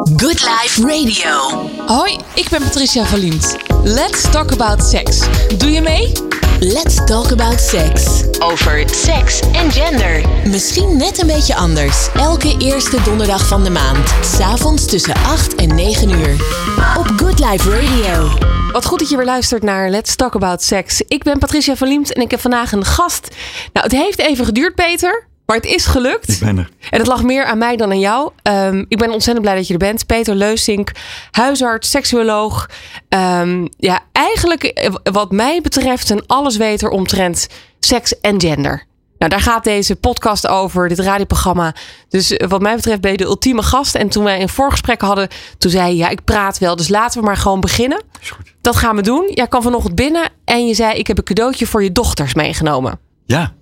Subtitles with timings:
[0.00, 1.68] Good Life Radio.
[1.86, 3.56] Hoi, ik ben Patricia Verliend.
[3.84, 5.20] Let's talk about sex.
[5.58, 6.12] Doe je mee?
[6.60, 8.22] Let's talk about sex.
[8.38, 10.28] Over seks en gender.
[10.48, 12.08] Misschien net een beetje anders.
[12.14, 14.14] Elke eerste donderdag van de maand.
[14.24, 16.32] S'avonds tussen 8 en 9 uur.
[16.98, 18.28] Op Good Life Radio.
[18.72, 21.00] Wat goed dat je weer luistert naar Let's Talk About Sex.
[21.08, 23.28] Ik ben Patricia Verliemd en ik heb vandaag een gast.
[23.72, 25.29] Nou, het heeft even geduurd, Peter.
[25.50, 26.28] Maar het is gelukt.
[26.28, 26.68] Ik ben er.
[26.90, 28.30] En het lag meer aan mij dan aan jou.
[28.42, 30.06] Um, ik ben ontzettend blij dat je er bent.
[30.06, 30.90] Peter Leusink,
[31.30, 32.70] huisarts, seksuoloog.
[33.08, 37.46] Um, ja, eigenlijk eh, wat mij betreft een allesweter omtrent
[37.80, 38.84] seks en gender.
[39.18, 41.74] Nou, daar gaat deze podcast over, dit radioprogramma.
[42.08, 43.94] Dus eh, wat mij betreft ben je de ultieme gast.
[43.94, 45.28] En toen wij een voorgesprek hadden,
[45.58, 45.96] toen zei je...
[45.96, 48.02] ja, ik praat wel, dus laten we maar gewoon beginnen.
[48.20, 48.54] Is goed.
[48.60, 49.30] Dat gaan we doen.
[49.34, 50.98] Jij kwam vanochtend binnen en je zei...
[50.98, 52.98] ik heb een cadeautje voor je dochters meegenomen.
[53.26, 53.58] Ja.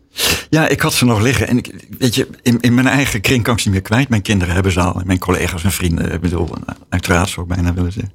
[0.51, 1.49] Ja, ik had ze nog liggen.
[1.49, 4.09] En ik, weet je, in, in mijn eigen kring kan ik ze niet meer kwijt.
[4.09, 5.01] Mijn kinderen hebben ze al.
[5.01, 6.13] En mijn collega's en vrienden.
[6.13, 6.49] Ik bedoel,
[6.89, 8.13] uiteraard zou ik bijna willen zeggen.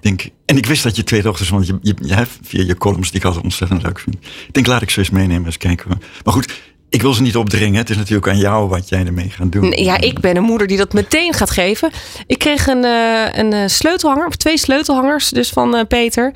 [0.00, 3.20] denk, en ik wist dat je twee dochters, want je, je, via je columns die
[3.20, 4.16] ik altijd ontzettend leuk vind.
[4.46, 6.00] Ik denk, laat ik ze eens meenemen, eens kijken.
[6.24, 6.52] Maar goed,
[6.88, 7.78] ik wil ze niet opdringen.
[7.78, 9.70] Het is natuurlijk aan jou wat jij ermee gaat doen.
[9.70, 11.90] Ja, ik ben een moeder die dat meteen gaat geven.
[12.26, 16.32] Ik kreeg een, uh, een sleutelhanger, of twee sleutelhangers, dus van uh, Peter.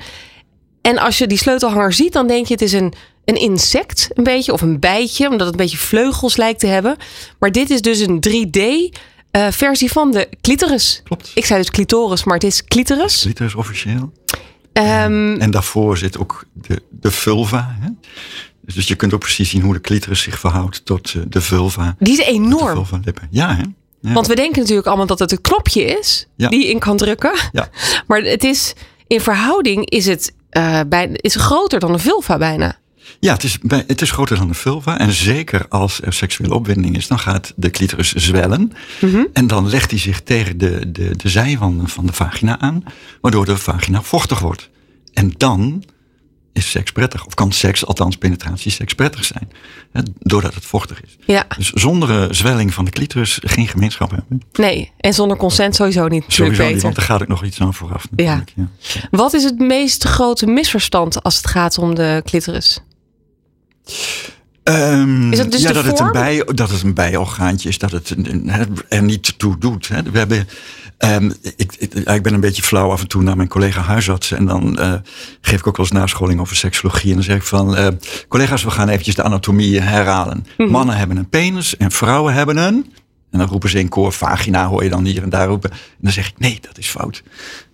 [0.81, 2.93] En als je die sleutelhanger ziet, dan denk je het is een,
[3.31, 6.95] een insect, een beetje, of een bijtje, omdat het een beetje vleugels lijkt te hebben.
[7.39, 8.59] Maar dit is dus een 3D
[9.31, 11.01] uh, versie van de clitoris.
[11.03, 11.31] Klopt.
[11.33, 13.21] Ik zei dus clitoris, maar het is clitoris.
[13.21, 14.11] Clitoris officieel.
[14.73, 17.75] Um, en daarvoor zit ook de, de vulva.
[17.79, 17.89] Hè?
[18.61, 21.95] Dus je kunt ook precies zien hoe de clitoris zich verhoudt tot de vulva.
[21.99, 22.65] Die is enorm.
[22.65, 23.27] De vulva lippen.
[23.31, 23.63] Ja, hè?
[24.01, 24.13] Ja.
[24.13, 26.49] Want we denken natuurlijk allemaal dat het een knopje is Ja.
[26.49, 27.31] die je in kan drukken.
[27.51, 27.69] Ja.
[28.07, 28.73] Maar het is
[29.07, 32.79] in verhouding is het uh, bijna, is groter dan een vulva bijna.
[33.19, 34.99] Ja, het is, bij, het is groter dan de vulva.
[34.99, 38.71] En zeker als er seksuele opwinding is, dan gaat de clitoris zwellen.
[38.99, 39.27] Mm -hmm.
[39.33, 42.83] En dan legt hij zich tegen de, de, de zijwanden van de vagina aan,
[43.21, 44.69] waardoor de vagina vochtig wordt.
[45.13, 45.83] En dan
[46.53, 47.25] is seks prettig.
[47.25, 49.49] Of kan seks, althans penetratie, seks prettig zijn.
[49.91, 51.17] Hè, doordat het vochtig is.
[51.25, 51.45] Ja.
[51.57, 54.41] Dus zonder uh, zwelling van de clitoris geen gemeenschap hebben.
[54.51, 56.23] Nee, en zonder consent sowieso niet.
[56.27, 56.73] Sowieso beter.
[56.73, 58.07] niet, want er gaat ook nog iets aan vooraf.
[58.15, 58.43] Ja.
[58.55, 58.67] ja.
[59.11, 62.79] Wat is het meest grote misverstand als het gaat om de clitoris?
[64.63, 65.97] Um, is het dus ja, dat, vorm?
[65.97, 69.57] het een bij, dat het een bijorgaantje is, dat het een, een, er niet toe
[69.57, 69.87] doet.
[69.87, 70.03] Hè.
[70.03, 70.47] We hebben,
[70.97, 74.37] um, ik, ik, ik, ben een beetje flauw af en toe naar mijn collega huisartsen.
[74.37, 74.93] En dan uh,
[75.41, 77.09] geef ik ook wel eens nascholing over seksologie.
[77.09, 77.87] En dan zeg ik van, uh,
[78.27, 80.37] collega's, we gaan eventjes de anatomie herhalen.
[80.37, 80.47] Mhm.
[80.47, 80.71] Mm -hmm.
[80.71, 82.93] Mannen hebben een penis en vrouwen hebben een...
[83.31, 85.71] En dan roepen ze in koor, vagina hoor je dan hier en daar roepen.
[85.71, 87.23] En dan zeg ik, nee, dat is fout.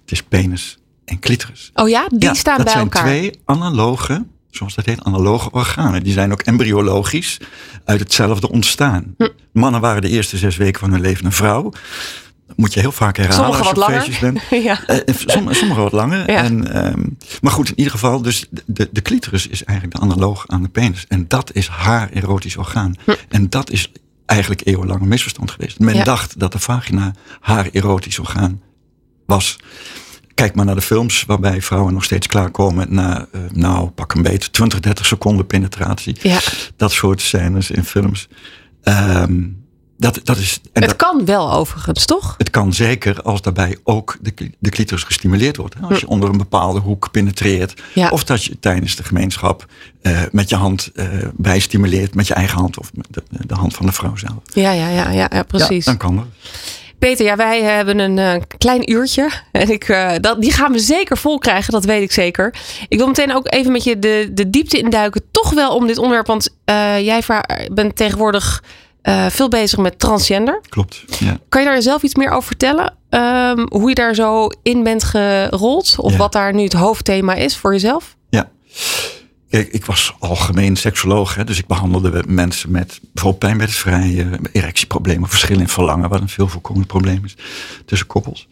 [0.01, 1.71] Het is penis en clitoris.
[1.73, 3.03] Oh ja, die ja, staan dat bij zijn elkaar.
[3.03, 4.25] twee analoge
[4.57, 6.03] zoals dat heet, analoge organen.
[6.03, 7.37] Die zijn ook embryologisch
[7.85, 9.15] uit hetzelfde ontstaan.
[9.17, 9.27] Hm.
[9.53, 11.71] Mannen waren de eerste zes weken van hun leven een vrouw.
[12.47, 14.41] Dat moet je heel vaak herhalen Sommige als je wat feestjes bent.
[14.69, 14.79] ja.
[14.89, 16.31] Uh, sommige, sommige wat langer.
[16.31, 16.43] Ja.
[16.43, 20.47] En, um, maar goed, in ieder geval, dus de, de clitoris is eigenlijk de analoog
[20.47, 21.05] aan de penis.
[21.07, 22.95] En dat is haar erotisch orgaan.
[23.05, 23.11] Hm.
[23.29, 23.91] En dat is
[24.25, 25.79] eigenlijk eeuwenlang een misverstand geweest.
[25.79, 26.03] Men Ja.
[26.03, 28.61] dacht dat de vagina haar erotisch orgaan
[29.25, 29.57] was.
[30.37, 34.21] Kijk maar naar de films waarbij vrouwen nog steeds klaarkomen na, uh, nou, pak een
[34.21, 36.17] beet, 20, 30 seconden penetratie.
[36.21, 36.39] Ja.
[36.75, 38.27] Dat soort scènes in films.
[38.83, 39.65] Um,
[39.97, 42.35] dat, dat is, en het dat, kan wel overigens, toch?
[42.37, 45.75] het kan zeker als daarbij ook de, de clitoris gestimuleerd wordt.
[45.81, 47.81] Als je onder een bepaalde hoek penetreert.
[47.93, 47.99] Hm.
[47.99, 48.09] Ja.
[48.09, 49.65] Of dat je tijdens de gemeenschap
[50.01, 52.15] uh, met je hand uh, bijstimuleert.
[52.15, 54.41] Met je eigen hand of met de, de, hand van de vrouw zelf.
[54.43, 55.85] Ja, ja, ja, ja, ja precies.
[55.85, 56.25] Ja, dan kan dat.
[56.99, 59.29] Peter, ja, wij hebben een uh, klein uurtje.
[59.51, 62.55] En ik, uh, dat, die gaan we zeker vol krijgen, dat weet ik zeker.
[62.87, 65.21] Ik wil meteen ook even met je de, de diepte induiken.
[65.31, 66.27] Toch wel om dit onderwerp.
[66.27, 67.23] Want uh, jij
[67.71, 68.63] bent tegenwoordig
[69.29, 70.61] veel bezig met transgender.
[70.69, 71.03] Klopt.
[71.19, 71.37] Ja.
[71.49, 72.95] Kan je daar zelf iets meer over vertellen?
[73.09, 75.95] Um, hoe je daar zo in bent gerold?
[75.97, 76.17] Of Ja.
[76.17, 78.15] wat daar nu het hoofdthema is voor jezelf?
[78.29, 78.49] Ja.
[79.49, 85.67] Ik was algemeen seksoloog, hè, dus ik behandelde mensen met bijvoorbeeld pijnbedvrij, erectieproblemen, verschil in
[85.67, 87.35] verlangen, wat een veel voorkomend probleem is
[87.85, 88.47] tussen koppels.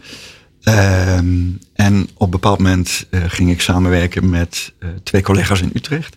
[0.68, 5.72] Um, en op een bepaald moment uh, ging ik samenwerken met uh, twee collega's in
[5.74, 6.16] Utrecht.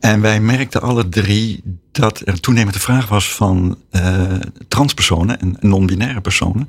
[0.00, 1.62] En wij merkten alle drie
[1.92, 4.32] dat er toenemend de vraag was van uh,
[4.68, 6.68] transpersonen en non-binaire personen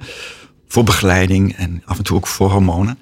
[0.68, 3.00] voor begeleiding en af en toe ook voor hormonen.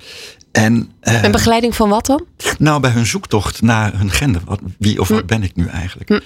[0.58, 2.26] En, uh, en begeleiding van wat dan?
[2.60, 4.42] Nou, bij hun zoektocht naar hun gender.
[4.46, 5.26] Wat, wie of wat Hm.
[5.26, 6.10] ben ik nu eigenlijk?
[6.10, 6.20] Hm.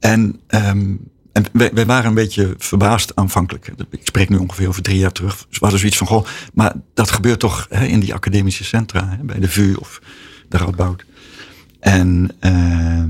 [0.00, 3.72] En, um, en wij, wij, waren een beetje verbaasd aanvankelijk.
[3.90, 5.46] Ik spreek nu ongeveer over drie jaar terug.
[5.50, 9.24] We hadden zoiets van, goh, maar dat gebeurt toch hè, in die academische centra, hè,
[9.24, 10.00] bij de VU of
[10.48, 11.04] de Radboud.
[11.80, 13.04] En uh,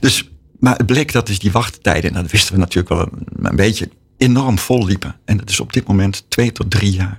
[0.00, 3.46] dus, maar het bleek dat dus die wachttijden, en dat wisten we natuurlijk wel een,
[3.46, 5.16] een beetje, enorm vol liepen.
[5.24, 7.18] En dat is op dit moment twee tot drie jaar.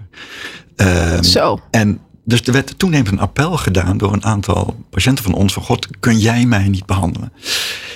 [0.76, 1.62] Ehm, Zo.
[1.72, 5.54] En dus er werd toenemend een appel gedaan door een aantal patiënten van ons.
[5.54, 7.32] Van God, kun jij mij niet behandelen?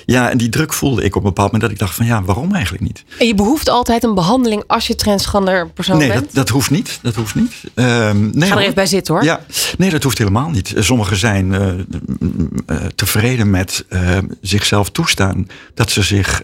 [0.05, 2.23] Ja, en die druk voelde ik op een bepaald moment dat ik dacht van ja,
[2.23, 3.03] waarom eigenlijk niet?
[3.19, 6.25] En je behoeft altijd een behandeling als je transgender persoon nee, bent?
[6.25, 6.99] dat, dat hoeft niet.
[7.01, 7.53] Dat hoeft niet.
[7.73, 9.23] Ehm, nee, Ga er even bij zitten hoor.
[9.23, 9.45] Ja,
[9.77, 10.73] nee, dat hoeft helemaal niet.
[10.77, 16.43] Sommigen zijn eh, eh, tevreden met eh, zichzelf toestaan dat ze zich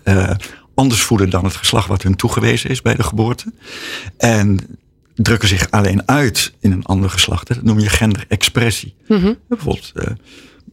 [0.75, 3.53] anders voelen dan het geslacht wat hun toegewezen is bij de geboorte.
[4.17, 4.59] En
[5.15, 7.47] drukken zich alleen uit in een ander geslacht.
[7.47, 8.95] Dat noem je genderexpressie.
[9.47, 10.11] Bijvoorbeeld eh,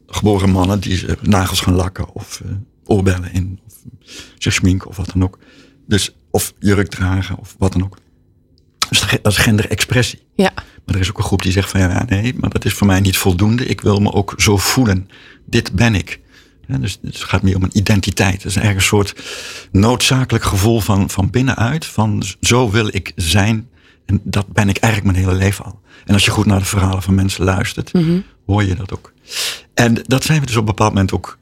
[0.06, 2.50] geboren mannen die eh, nagels gaan lakken of eh,
[2.85, 3.75] oorbellen in, of
[4.39, 5.39] zich schminken of wat dan ook.
[5.87, 7.97] Dus, of jurk dragen of wat dan ook.
[8.89, 10.23] Dus dat is genderexpressie.
[10.35, 10.53] Ja.
[10.55, 12.87] Maar er is ook een groep die zegt van ja, nee, maar dat is voor
[12.87, 13.67] mij niet voldoende.
[13.67, 15.09] Ik wil me ook zo voelen.
[15.47, 16.21] Dit ben ik.
[16.67, 18.33] Ja, dus het gaat meer om een identiteit.
[18.33, 19.15] Het is eigenlijk een soort
[19.73, 21.87] noodzakelijk gevoel van, van binnenuit.
[21.87, 23.69] Van zo wil ik zijn.
[24.06, 25.81] En dat ben ik eigenlijk mijn hele leven al.
[26.04, 27.93] En als je goed naar de verhalen van mensen luistert,
[28.46, 29.12] hoor je dat ook.
[29.75, 31.38] En dat zijn we dus op een bepaald moment ook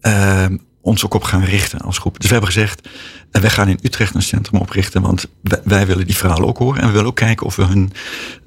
[0.00, 0.46] eh,
[0.80, 2.16] ons ook op gaan richten als groep.
[2.16, 2.88] Dus we hebben gezegd,
[3.30, 6.58] eh, wij gaan in Utrecht een centrum oprichten, want wij, wij willen die verhalen ook
[6.58, 6.80] horen.
[6.80, 7.92] En we willen ook kijken of we hun,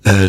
[0.01, 0.21] eh,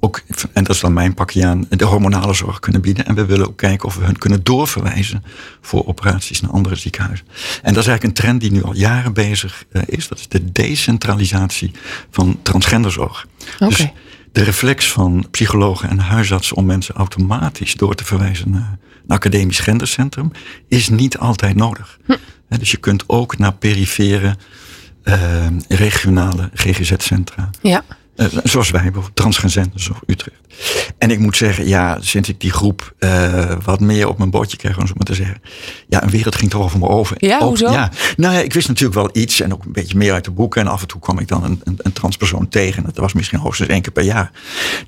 [0.00, 3.06] ook, en dat is dan mijn pakje aan, de hormonale zorg kunnen bieden.
[3.06, 5.24] En we willen ook kijken of we hun kunnen doorverwijzen
[5.60, 7.26] voor operaties naar andere ziekenhuizen.
[7.62, 10.08] En dat is eigenlijk een trend die nu al jaren bezig eh, is.
[10.08, 11.70] Dat is de decentralisatie
[12.10, 13.26] van transgenderzorg.
[13.58, 13.86] Dus
[14.32, 19.58] de reflex van psychologen en huisartsen om mensen automatisch door te verwijzen naar een academisch
[19.58, 20.30] gendercentrum
[20.68, 21.98] is niet altijd nodig.
[22.48, 24.36] Hè, Dus je kunt ook naar perifere
[25.02, 27.50] eh, regionale GGZ-centra.
[27.62, 27.84] Ja.
[28.20, 30.40] Eh, zoals wij, bijvoorbeeld Transgender of Utrecht.
[30.98, 34.56] En ik moet zeggen, ja, sinds ik die groep eh, wat meer op mijn bordje
[34.56, 35.42] kreeg, om zo maar te zeggen.
[35.88, 37.16] Ja, een wereld ging toch over me over.
[37.18, 37.70] Ja, Ook- hoezo?
[37.70, 40.30] Ja, nou ja, ik wist natuurlijk wel iets en ook een beetje meer uit de
[40.30, 40.60] boeken.
[40.60, 42.84] En af en toe kwam ik dan een, een, een transpersoon tegen.
[42.84, 44.30] Dat was misschien hoogstens één keer per jaar.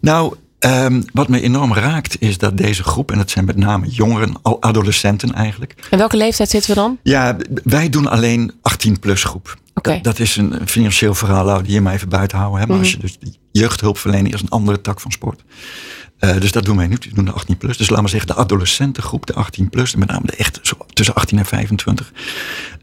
[0.01, 3.87] Nou, ehm, wat me enorm raakt is dat deze groep, en dat zijn met name
[3.89, 5.75] jongeren, al adolescenten eigenlijk.
[5.91, 6.99] En welke leeftijd zitten we dan?
[7.03, 9.61] Ja, wij doen alleen 18-plus groep.
[9.75, 12.61] Dat, dat is een financieel verhaal, die hier maar even buiten houden.
[12.61, 12.67] Hè?
[12.67, 15.45] Maar als je dus die jeugdhulpverlening is een andere tak van sport.
[16.19, 17.05] Eh, dus dat doen wij niet.
[17.05, 17.77] We doen de 18-plus.
[17.77, 19.95] Dus laten we zeggen de adolescentengroep, de 18-plus.
[19.95, 22.13] Met name de echt zo tussen 18 en 25.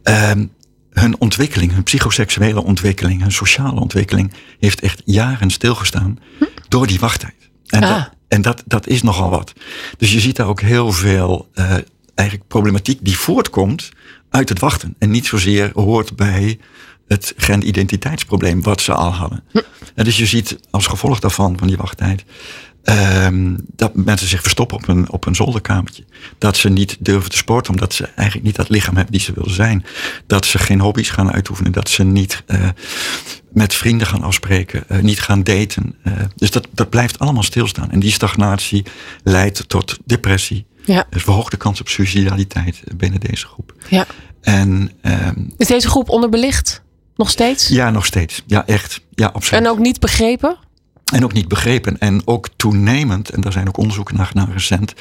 [0.03, 0.45] Ehm,
[0.89, 6.19] hun ontwikkeling, hun psychoseksuele ontwikkeling, hun sociale ontwikkeling heeft echt jaren stilgestaan
[6.67, 7.38] door die wachttijd.
[7.69, 7.89] En, Ah.
[7.89, 9.53] dat, en dat, dat is nogal wat.
[9.97, 11.75] Dus je ziet daar ook heel veel eh,
[12.15, 13.89] eigenlijk problematiek die voortkomt
[14.29, 14.95] uit het wachten.
[14.99, 16.59] En niet zozeer hoort bij
[17.07, 19.43] het genidentiteitsprobleem wat ze al hadden.
[19.95, 22.23] En dus je ziet als gevolg daarvan, van die wachttijd,
[22.89, 26.03] ehm, dat mensen zich verstoppen op een, op een zolderkamertje.
[26.37, 29.33] Dat ze niet durven te sporten, omdat ze eigenlijk niet dat lichaam hebben die ze
[29.33, 29.85] willen zijn.
[30.27, 31.71] Dat ze geen hobby's gaan uitoefenen.
[31.71, 32.69] Dat ze niet eh,
[33.51, 34.83] met vrienden gaan afspreken.
[34.89, 35.95] eh, niet gaan daten.
[36.03, 36.13] eh.
[36.35, 37.91] dus dat, dat blijft allemaal stilstaan.
[37.91, 38.85] En die stagnatie
[39.23, 40.65] leidt tot depressie.
[40.85, 41.05] Ja.
[41.09, 43.73] Dus verhoogde kans op suicidaliteit binnen deze groep.
[43.89, 44.05] ja.
[44.41, 46.81] En ehm, Is deze groep onderbelicht?
[47.15, 47.67] Nog steeds?
[47.67, 48.43] ja, nog steeds.
[48.47, 49.01] Ja, echt.
[49.11, 49.63] Ja, absoluut.
[49.63, 50.57] En ook niet begrepen?
[51.11, 51.99] En ook niet begrepen.
[51.99, 54.93] En ook toenemend, en daar zijn ook onderzoeken naar gedaan recent,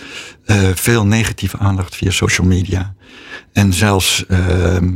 [0.44, 2.94] eh, veel negatieve aandacht via social media.
[3.52, 4.88] En zelfs, ehm,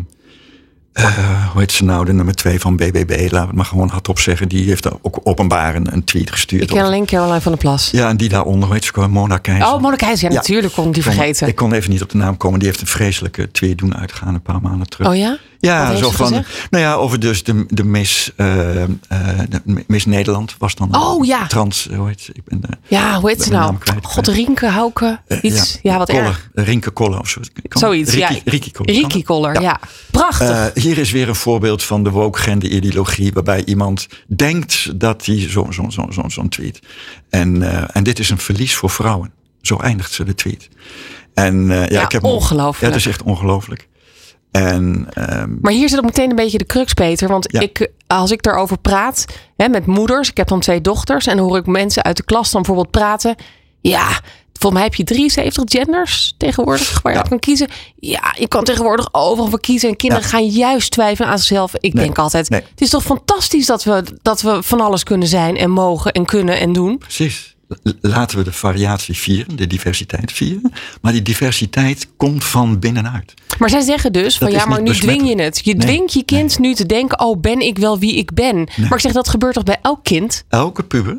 [0.93, 3.89] eh, hoe heet ze nou, de nummer twee van BBB, laten we het maar gewoon
[3.89, 6.63] hardop zeggen, die heeft ook openbaar een, een tweet gestuurd.
[6.63, 7.91] Ik ken alleen Caroline van der Plas.
[7.91, 9.67] ja, en die daaronder, hoe heet ze, Mona Keizer.
[9.73, 10.31] Oh, Mona Keizer.
[10.31, 11.49] Ja, natuurlijk kon die kon- vergeten.
[11.49, 12.59] Ik kon even niet op de naam komen.
[12.59, 15.09] Die heeft een vreselijke tweet doen uitgaan een paar maanden terug.
[15.09, 15.39] Oh ja?
[15.69, 16.27] Ja, zo van.
[16.27, 16.67] gezegd?
[16.71, 18.89] Nou ja, over dus de, de Miss, eh, eh,
[19.49, 20.97] de Miss Nederland was dan.
[20.97, 21.47] Oh, ja.
[21.47, 22.33] Trans, hoe heet ze?
[22.35, 23.77] Ik ben, eh, Ja, hoe heet ze nou?
[24.03, 25.79] God, Rienke, Hauke, iets.
[25.83, 26.49] Ja, wat Koller, erg.
[26.55, 27.41] Rinke Koller of zo.
[27.69, 28.41] Kan- Zoiets, Riki, ja.
[28.45, 28.71] Riki
[29.25, 29.55] Koller.
[29.55, 29.81] Riki ja.
[30.11, 30.49] Prachtig.
[30.51, 35.47] Eh, hier is weer een voorbeeld van de woke gender-ideologie, waarbij iemand denkt dat hij
[35.49, 36.81] zo'n zo, zo, zo, zo'n tweet.
[37.31, 39.33] En, eh, en dit is een verlies voor vrouwen.
[39.61, 40.69] Zo eindigt ze de tweet.
[41.35, 42.81] En eh, ja, Ja, ik heb ongelooflijk.
[42.81, 43.89] Ja, het is echt ongelooflijk.
[44.53, 47.29] En ehm, Maar hier zit ook meteen een beetje de crux, Peter.
[47.29, 47.61] Want Ja.
[47.61, 49.25] ik, als ik daarover praat
[49.57, 52.51] hè, met moeders, ik heb dan twee dochters, en hoor ik mensen uit de klas
[52.51, 53.35] dan bijvoorbeeld praten.
[53.81, 54.07] Ja,
[54.53, 57.25] volgens mij heb je 73 genders tegenwoordig waar je Ja.
[57.29, 57.69] kan kiezen.
[57.99, 59.89] Ja, je kan tegenwoordig overal voor kiezen.
[59.89, 61.73] En kinderen gaan juist twijfelen aan zichzelf.
[61.81, 62.61] Ik Nee, denk altijd, nee.
[62.71, 66.25] het is toch fantastisch dat we, dat we van alles kunnen zijn en mogen en
[66.25, 66.99] kunnen en doen.
[66.99, 67.57] Precies.
[68.01, 70.73] Laten we de variatie vieren, de diversiteit vieren.
[71.01, 73.35] Maar die diversiteit komt van binnenuit.
[73.59, 75.61] Maar zij zeggen dus van Dat ja, maar nu dwing je het.
[75.65, 78.57] Je Nee, dwingt je kind nu te denken, oh ben ik wel wie ik ben.
[78.77, 80.45] Maar ik zeg dat gebeurt toch bij elk kind?
[80.49, 81.19] Elke puber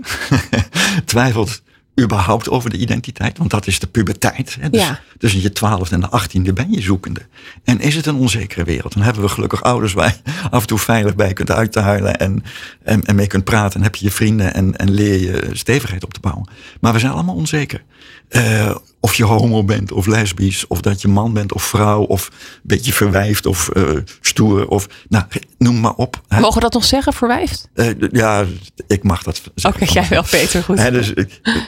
[1.06, 1.62] twijfelt
[2.02, 4.58] überhaupt over de identiteit, want dat is de puberteit.
[4.60, 4.70] Hè?
[4.70, 5.00] Dus Ja.
[5.18, 7.22] tussen je twaalfde en de achttiende ben je zoekende.
[7.64, 8.94] En is het een onzekere wereld?
[8.94, 12.44] Dan hebben we gelukkig ouders waar je af en toe veilig bij kunt uithuilen en,
[12.84, 13.78] en, en mee kunt praten.
[13.80, 16.50] En heb je je vrienden en, en leer je stevigheid op te bouwen.
[16.80, 17.84] Maar we zijn allemaal onzeker.
[18.30, 22.28] Eh, of je homo bent of lesbisch, of dat je man bent of vrouw, of
[22.28, 23.84] een beetje verwijfd of eh,
[24.22, 25.24] stoer, of nou,
[25.58, 26.22] noem maar op.
[26.30, 27.70] Mogen we dat nog zeggen, verwijfd?
[27.74, 28.46] Eh, ja,
[28.88, 29.88] ik mag dat Oké, zeggen.
[29.88, 30.64] jij wel, Peter.
[30.64, 30.78] Goed.
[30.78, 31.14] Hè, dus,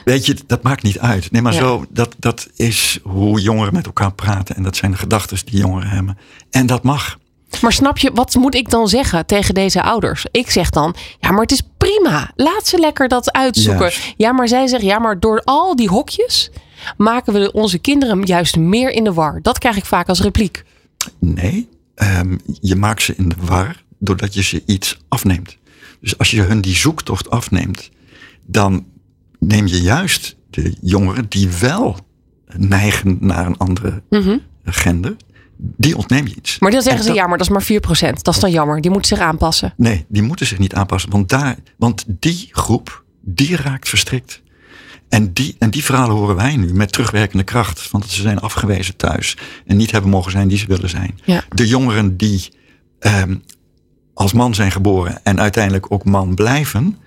[0.05, 1.31] weet je, dat maakt niet uit.
[1.31, 1.59] Nee, maar Ja.
[1.59, 4.55] zo, dat, dat is hoe jongeren met elkaar praten.
[4.55, 6.17] En dat zijn de gedachten die jongeren hebben.
[6.49, 7.17] En dat mag.
[7.61, 10.25] Maar snap je, wat moet ik dan zeggen tegen deze ouders?
[10.31, 12.31] Ik zeg dan, ja, maar het is prima.
[12.35, 13.91] Laat ze lekker dat uitzoeken.
[14.17, 16.51] Ja, maar zij zeggen, ja, maar door al die hokjes
[16.97, 19.39] maken we onze kinderen juist meer in de war.
[19.41, 20.63] Dat krijg ik vaak als repliek.
[21.19, 25.57] Nee, ehm, je maakt ze in de war doordat je ze iets afneemt.
[26.01, 27.89] Dus als je hun die zoektocht afneemt,
[28.45, 28.85] dan
[29.39, 31.97] neem je juist de jongeren die wel
[32.57, 34.03] neigen naar een andere
[34.63, 35.15] gender,
[35.57, 36.51] die ontneem je iets.
[36.51, 36.63] Mhm.
[36.63, 38.23] Maar dan zeggen En ze, dat- ja, maar dat is maar 4%.
[38.23, 38.81] Dat is dan jammer.
[38.81, 39.73] Die moeten zich aanpassen.
[39.77, 41.09] Nee, die moeten zich niet aanpassen.
[41.11, 44.41] Want, daar, want die groep, die raakt verstrikt.
[45.09, 47.91] En die, en die verhalen horen wij nu met terugwerkende kracht.
[47.91, 49.37] Want ze zijn afgewezen thuis.
[49.65, 51.19] En niet hebben mogen zijn die ze willen zijn.
[51.23, 51.43] Ja.
[51.49, 52.49] De jongeren die
[52.99, 53.35] ehm,
[54.13, 56.97] als man zijn geboren en uiteindelijk ook man blijven.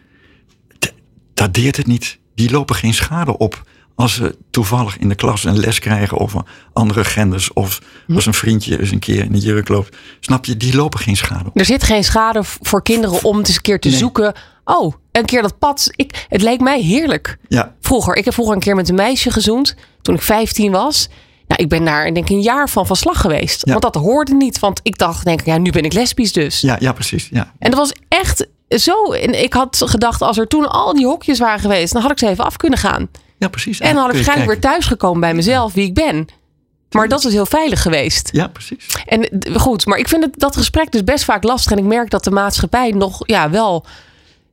[1.35, 2.19] Dat deert het niet.
[2.35, 3.67] Die lopen geen schade op.
[3.95, 7.52] Als ze toevallig in de klas een les krijgen over andere genders.
[7.52, 7.81] Of
[8.14, 9.97] als een vriendje eens een keer in de jurk loopt.
[10.21, 11.59] Snap je, die lopen geen schade op.
[11.59, 13.99] Er zit geen schade voor kinderen om eens een keer te Nee.
[13.99, 14.35] zoeken.
[14.64, 15.88] Oh, een keer dat pad.
[15.96, 17.38] Ik, het leek mij heerlijk.
[17.48, 19.75] Ja, Vroeger, ik heb vroeger een keer met een meisje gezoend.
[20.02, 21.08] Toen ik 15 was.
[21.46, 23.66] Nou, ik ben daar denk ik een jaar van van slag geweest.
[23.66, 23.70] Ja.
[23.70, 24.58] Want dat hoorde niet.
[24.58, 26.60] Want ik dacht, denk ik, ja, nu ben ik lesbisch dus.
[26.60, 27.28] ja, ja precies.
[27.30, 27.52] Ja.
[27.58, 29.12] En dat was echt zo.
[29.12, 32.18] En ik had gedacht, als er toen al die hokjes waren geweest, dan had ik
[32.18, 33.08] ze even af kunnen gaan.
[33.38, 33.80] Ja, precies.
[33.80, 36.28] En dan had ik waarschijnlijk weer thuis gekomen bij mezelf, wie ik ben.
[36.90, 38.28] Maar dat is heel veilig geweest.
[38.32, 38.87] Ja, precies.
[39.06, 41.72] En goed, maar ik vind het, dat gesprek dus best vaak lastig.
[41.72, 43.84] En ik merk dat de maatschappij nog ja, wel.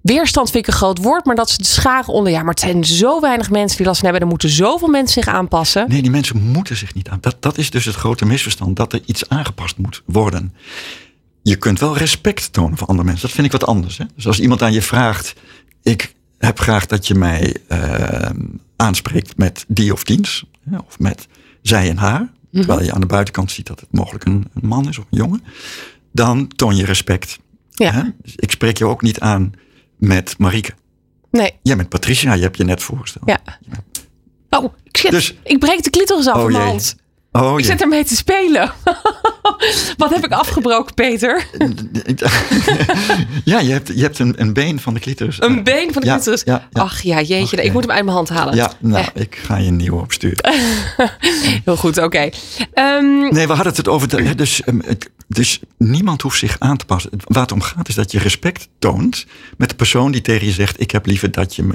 [0.06, 2.32] Weerstand vind ik een groot woord, maar dat ze de scharen onder.
[2.32, 4.24] Ja, maar het zijn zo weinig mensen die last van hebben.
[4.26, 5.90] Er moeten zoveel mensen zich aanpassen.
[5.90, 7.18] Nee, die mensen moeten zich niet aan.
[7.22, 10.54] Dat, dat is dus het grote misverstand, dat er iets aangepast moet worden.
[11.42, 13.26] Je kunt wel respect tonen voor andere mensen.
[13.26, 13.98] Dat vind ik wat anders.
[13.98, 14.06] Hè?
[14.16, 15.34] Dus als iemand aan je vraagt,
[15.84, 18.30] ik heb graag dat je mij eh,
[18.76, 20.46] aanspreekt met die of diens,
[20.88, 21.28] of met
[21.62, 24.88] zij en haar, terwijl je aan de buitenkant ziet dat het mogelijk een, een man
[24.88, 25.44] is of een jongen,
[26.12, 27.40] dan toon je respect.
[27.72, 27.92] Ja.
[27.92, 28.04] Hè?
[28.22, 29.54] Dus ik spreek je ook niet aan
[29.98, 30.72] met Marieke.
[31.32, 33.24] Nee, Jij bent Patricia, je hebt je net voorgesteld.
[33.30, 33.40] ja.
[34.50, 35.12] Oh, shit.
[35.12, 36.66] Dus- ik breek de clitoris af Oh mijn jee.
[36.66, 36.96] hand.
[37.42, 38.72] Oh, Ik zit ermee te spelen.
[39.98, 41.48] Wat heb ik afgebroken, Peter?
[43.44, 45.42] ja, je hebt, je hebt een, een been van de clitoris.
[45.42, 46.42] Een been van de Ja, clitoris.
[46.46, 46.82] ja, ja.
[46.82, 47.64] Ach ja, jeetje.
[47.64, 48.56] Ik moet hem uit mijn hand halen.
[48.56, 49.22] Ja, nou, Eh.
[49.22, 50.54] ik ga je een nieuwe opsturen.
[51.66, 52.30] Heel goed, oké.
[52.74, 54.08] Ehm, Nee, we hadden het over.
[54.08, 54.80] De, dus, ehm,
[55.28, 57.12] dus niemand hoeft zich aan te passen.
[57.24, 59.26] Waar het om gaat is dat je respect toont
[59.58, 61.74] met de persoon die tegen je zegt: Ik heb liever dat je me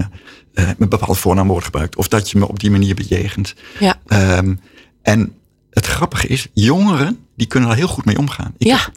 [0.55, 1.97] eh, met een bepaald voornaamwoord gebruikt.
[1.97, 3.55] Of dat je me op die manier bejegent.
[3.79, 3.99] ja.
[4.07, 4.55] Ehm,
[5.03, 5.35] en
[5.81, 8.55] het grappige is, jongeren die kunnen daar heel goed mee omgaan.
[8.59, 8.77] Ik, Ja.
[8.77, 8.95] heb,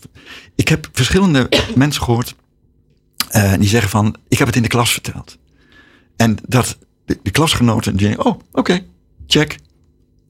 [0.56, 2.36] ik heb verschillende mensen gehoord
[3.30, 5.38] eh, die zeggen van, ik heb het in de klas verteld.
[6.16, 8.80] En dat de, de klasgenoten die denken, oh, oké,
[9.28, 9.58] check.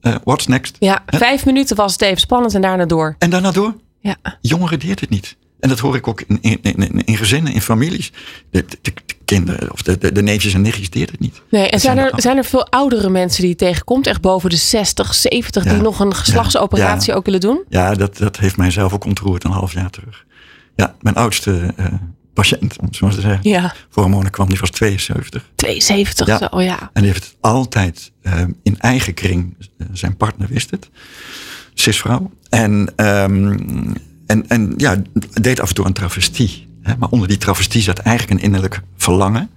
[0.00, 0.76] Eh, what's next?
[0.78, 3.14] ja, vijf minuten was het even spannend en daarna door.
[3.18, 3.74] En daarna door.
[4.00, 4.16] Ja.
[4.40, 5.36] Jongeren deert het niet.
[5.60, 8.12] En dat hoor ik ook in, in, in, in gezinnen, in families.
[8.50, 8.92] De, de, de
[9.24, 11.42] kinderen of de, de, de neefjes en nichtjes deert het niet.
[11.50, 14.50] Nee, en Dat zijn er, zijn er veel oudere mensen die je tegenkomt, echt boven
[14.50, 17.16] de 60, 70, die nog een geslachtsoperatie Ja.
[17.18, 17.64] ook willen doen?
[17.68, 20.24] Ja, dat, dat heeft mij zelf ook ontroerd een half jaar terug.
[20.76, 21.86] Ja, mijn oudste eh,
[22.34, 23.50] patiënt, om het zo maar te zeggen.
[23.50, 25.50] Ja, Voor hormonen kwam, die was 72.
[25.54, 26.38] 72 Ja.
[26.38, 26.78] zo, oh ja.
[26.92, 30.90] En die heeft het altijd eh, in eigen kring, eh, zijn partner wist het,
[31.74, 32.30] cisvrouw.
[32.48, 33.52] En, ehm,
[34.26, 35.02] en, en ja,
[35.40, 36.66] deed af en toe een travestie.
[36.98, 39.50] Maar onder die travestie zat eigenlijk een innerlijk verlangen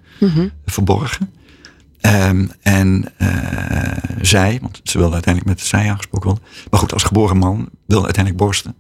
[0.66, 1.32] verborgen.
[2.02, 3.28] Ehm, en eh,
[4.22, 6.48] zij, want ze wilde uiteindelijk met zij aangesproken worden.
[6.72, 8.76] Maar goed, als geboren man wilde uiteindelijk borsten.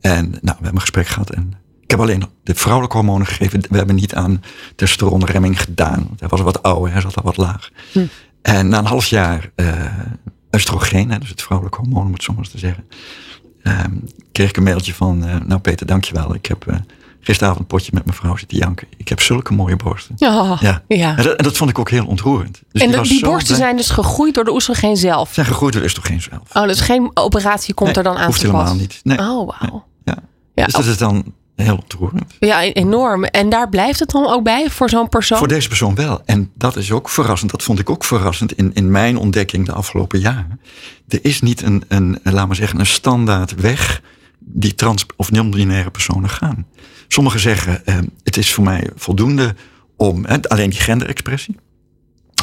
[0.00, 1.30] En nou, we hebben een gesprk gehad.
[1.30, 3.62] En ik heb alleen de vrouwelijke hormonen gegeven.
[3.70, 4.42] We hebben niet aan
[4.76, 6.04] testosteronremming gedaan.
[6.06, 7.70] Want hij was wat ouder, hij zat al wat laag.
[8.42, 9.84] En na een half jaar eh
[10.52, 12.84] oestrogeen, hè, dus het vrouwelijke hormoon, om het zo maar eens te zeggen.
[13.62, 13.94] ehm,
[14.32, 16.34] kreeg ik een mailtje van, eh, nou Peter, dankjewel.
[16.34, 16.64] Ik heb
[17.20, 18.86] gisteravond een potje met mijn vrouw zitten janken.
[18.96, 20.14] Ik heb zulke mooie borsten.
[20.18, 20.82] Ja, Ja.
[20.88, 21.16] ja.
[21.16, 22.62] En, dat, en dat vond ik ook heel ontroerend.
[22.72, 23.58] Dus En de- die borsten blij.
[23.66, 25.32] zijn dus gegroeid door de oestrogeen zelf.
[25.32, 26.42] zijn gegroeid door oestrogeen zelf.
[26.56, 28.54] Oh, dus geen operatie komt Nee, er dan aan hoeft te pas.
[28.56, 29.00] helemaal niet.
[29.02, 29.18] Nee.
[29.18, 29.84] Oh, wauw.
[30.04, 30.16] Ja.
[30.54, 32.34] Ja, dus dat is dan heel ontroerend.
[32.38, 33.24] Ja, e- enorm.
[33.24, 35.38] En daar blijft het dan ook bij voor zo'n persoon?
[35.38, 36.20] Voor deze persoon wel.
[36.24, 37.50] En dat is ook verrassend.
[37.50, 40.60] Dat vond ik ook verrassend in, in mijn ontdekking de afgelopen jaren.
[41.08, 44.02] Er is niet een, een, laat maar zeggen, een standaard weg
[44.38, 46.66] die trans- of non-binaire personen gaan.
[47.12, 49.54] Sommigen zeggen, eh, het is voor mij voldoende
[49.96, 51.56] om eh, alleen die genderexpressie.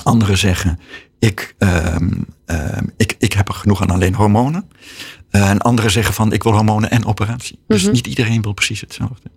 [0.03, 0.79] Anderen zeggen,
[1.19, 2.09] ik, ehm,
[2.45, 4.69] ehm, ik, ik heb er genoeg aan alleen hormonen.
[5.31, 7.59] Uh, en anderen zeggen van, ik wil hormonen en operatie.
[7.67, 7.91] Dus Mhm.
[7.91, 9.29] niet iedereen wil precies hetzelfde.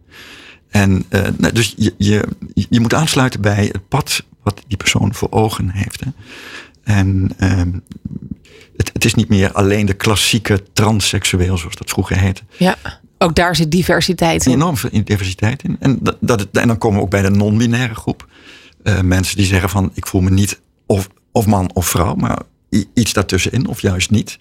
[0.69, 5.15] En eh, nou, dus je, je, je moet aansluiten bij het pad wat die persoon
[5.15, 6.01] voor ogen heeft.
[6.05, 6.11] Hè.
[6.95, 7.73] En ehm,
[8.77, 12.43] het, het is niet meer alleen de klassieke transseksueel, zoals dat vroeger heette.
[12.57, 12.77] Ja,
[13.23, 14.53] ook daar zit diversiteit in.
[14.53, 15.77] Enorm veel diversiteit in.
[15.81, 18.29] En, dat, dat, en dan komen we ook bij de non-binaire groep.
[18.83, 22.39] Eh, mensen die zeggen van ik voel me niet of, of man of vrouw, maar
[22.95, 24.39] iets daartussenin of juist niet.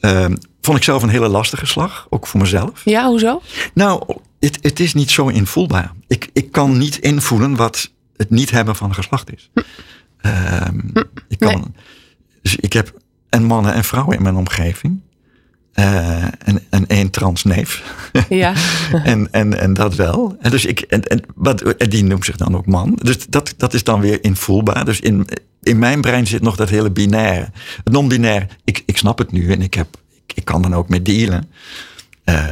[0.00, 2.84] Ehm, vond ik zelf een hele lastige slag, ook voor mezelf.
[2.84, 3.42] Ja, hoezo?
[3.74, 5.92] Nou, het, het is niet zo invoelbaar.
[6.06, 9.50] Ik, ik kan niet invoelen wat het niet hebben van een geslacht is.
[10.20, 10.78] Ehm,
[11.28, 11.62] ik, kan, Nee.
[12.42, 15.00] dus ik heb en mannen en vrouwen in mijn omgeving.
[15.74, 17.82] Eh, en, en één transneef.
[18.28, 18.54] Ja.
[19.04, 20.36] en, en, en dat wel.
[20.40, 22.98] En, dus ik, en, en, wat, en die noemt zich dan ook man.
[23.02, 24.84] Dus dat, dat is dan weer invoelbaar.
[24.84, 25.28] Dus in,
[25.62, 27.48] in mijn brein zit nog dat hele binaire.
[27.84, 29.86] Het non-binair, ik, ik snap het nu en ik, heb,
[30.26, 31.50] ik, ik kan dan ook mee dealen
[32.24, 32.44] eh,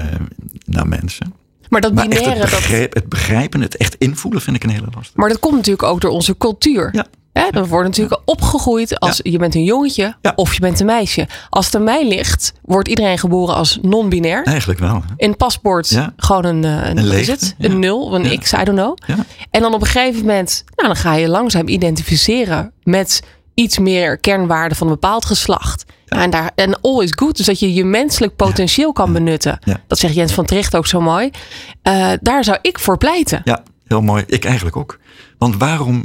[0.65, 1.35] naar mensen.
[1.69, 4.71] Maar dat Maar echt binaire, het, dat, het begrijpen, het echt invoelen vind ik een
[4.71, 5.21] hele lastige.
[5.21, 6.89] maar dat komt natuurlijk ook door onze cultuur.
[6.93, 7.07] Ja.
[7.33, 11.29] Hè, dan wordt natuurlijk opgegroeid als je bent een jongetje of je bent een meisje.
[11.49, 14.45] Als het aan mij ligt, wordt iedereen geboren als non-binair.
[14.45, 14.95] Eigenlijk wel.
[14.95, 15.15] Hè?
[15.17, 17.55] In paspoort gewoon een, eh, een, wat is het?
[17.59, 18.97] een nul, een x, I don't know.
[19.07, 19.17] Ja.
[19.51, 23.23] En dan op een gegeven moment, nou, dan ga je langzaam identificeren met
[23.55, 25.85] iets meer kernwaarden van een bepaald geslacht.
[26.07, 29.59] En, daar, en all is good, dus dat je je menselijk potentieel kan benutten.
[29.65, 29.81] Ja.
[29.87, 31.31] Dat zegt Jens van Tricht ook zo mooi.
[31.83, 33.41] Eh, daar zou ik voor pleiten.
[33.45, 34.25] ja, heel mooi.
[34.27, 34.99] Ik eigenlijk ook.
[35.39, 36.05] Want waarom,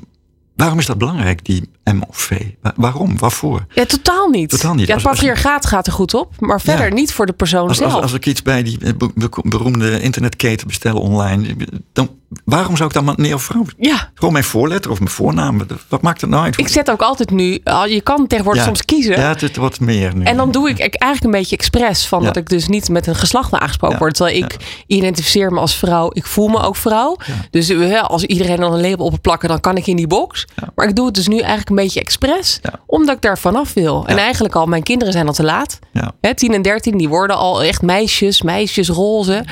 [0.57, 2.41] waarom is dat belangrijk, die M of V?
[2.61, 3.17] Wa- waarom?
[3.17, 3.65] Waarvoor?
[3.73, 4.49] Ja, totaal niet.
[4.49, 4.87] Totaal niet.
[4.87, 6.93] Ja, het patriarchaat gaat er goed op, maar verder Ja.
[6.93, 7.93] niet voor de persoon Als, zelf.
[7.93, 11.55] als, als ik iets bij die be- beroemde internetketen bestel online,
[11.93, 12.09] dan
[12.45, 13.65] waarom zou ik dan meneer of vrouw?
[13.77, 15.61] ja, Gewoon mijn voorletter of mijn voornaam.
[15.89, 16.57] Wat maakt het nou uit?
[16.59, 17.51] ik zet ook altijd nu,
[17.87, 18.67] je kan tegenwoordig Ja.
[18.67, 19.19] soms kiezen.
[19.19, 20.23] Ja, het, wordt meer nu.
[20.23, 23.15] En dan doe ik eigenlijk een beetje expres van dat ik dus niet met een
[23.15, 24.13] geslacht ben aangesproken word.
[24.15, 24.55] Terwijl ik
[24.87, 27.17] identificeer me als vrouw, ik voel me ook vrouw.
[27.51, 30.45] Dus eh, als iedereen dan een label op plakken, dan kan ik in die box.
[30.75, 32.79] Maar ik doe het dus nu eigenlijk beetje expres, Ja.
[32.85, 34.05] omdat ik daar vanaf wil.
[34.07, 35.79] En eigenlijk al, mijn kinderen zijn al te laat.
[35.93, 36.11] Ja.
[36.21, 39.45] Hè, 10 en 13, die worden al echt meisjes, meisjes, roze.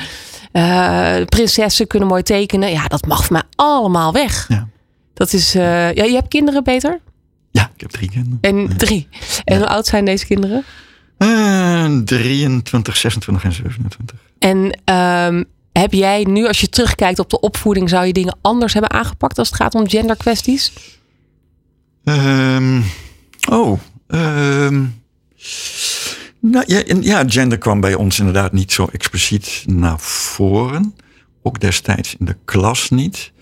[0.52, 2.70] Eh, prinsessen kunnen mooi tekenen.
[2.70, 4.44] Ja, dat mag voor mij allemaal weg.
[4.48, 4.68] Ja.
[5.14, 7.00] Dat is, eh, ja, je hebt kinderen, Peter?
[7.50, 8.38] ja, ik heb drie kinderen.
[8.40, 9.08] En drie.
[9.44, 10.64] En hoe oud zijn deze kinderen?
[11.18, 14.18] Eh, 23, 26 en 27.
[14.38, 18.72] En ehm, heb jij nu, als je terugkijkt op de opvoeding, zou je dingen anders
[18.72, 20.72] hebben aangepakt als het gaat om genderkwesties?
[22.06, 22.80] Ehm,
[23.50, 24.84] oh, ehm,
[26.40, 30.94] nou, ja, ja, gender kwam bij ons inderdaad niet zo expliciet naar voren.
[31.42, 33.32] Ook destijds in de klas niet.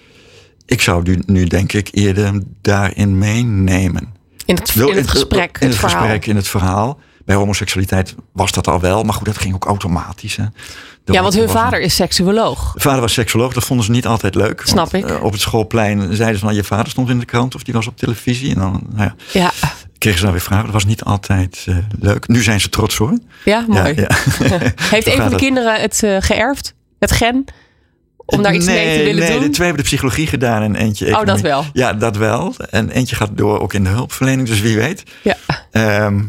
[0.66, 4.14] Ik zou nu, nu denk ik eerder daarin meenemen.
[4.44, 7.00] In het, Wel, in het gesprek, In het, gesprek, in het verhaal.
[7.25, 10.37] Bij homoseksualiteit was dat al wel, maar goed, dat ging ook automatisch.
[10.37, 10.45] Hè.
[11.05, 12.73] Ja, want hun een- vader is seksuoloog.
[12.73, 14.63] de vader was seksoloog, dat vonden ze niet altijd leuk.
[14.65, 15.11] Snap Want, ik.
[15.11, 17.75] eh, op het schoolplein zeiden ze van je vader stond in de krant of die
[17.75, 18.55] was op televisie.
[18.55, 19.53] En dan nou ja, Ja,
[19.99, 20.65] kregen ze dan weer vragen.
[20.65, 22.29] Dat was niet altijd eh, leuk.
[22.29, 23.19] Nu zijn ze trots hoor.
[23.45, 23.95] ja mooi.
[23.95, 24.09] Ja,
[24.49, 24.59] ja.
[24.77, 26.75] Heeft een van de kinderen het eh, geërfd?
[26.99, 27.45] Het gen?
[28.27, 29.43] Om daar iets mee te willen nee, doen?
[29.43, 31.65] de twee hebben de psychologie gedaan en eentje Oh, dat wel.
[31.73, 32.55] Ja, dat wel.
[32.71, 35.03] En eentje gaat door ook in de hulpverlening, dus wie weet.
[35.23, 35.37] Ja.
[35.71, 36.23] Ehm,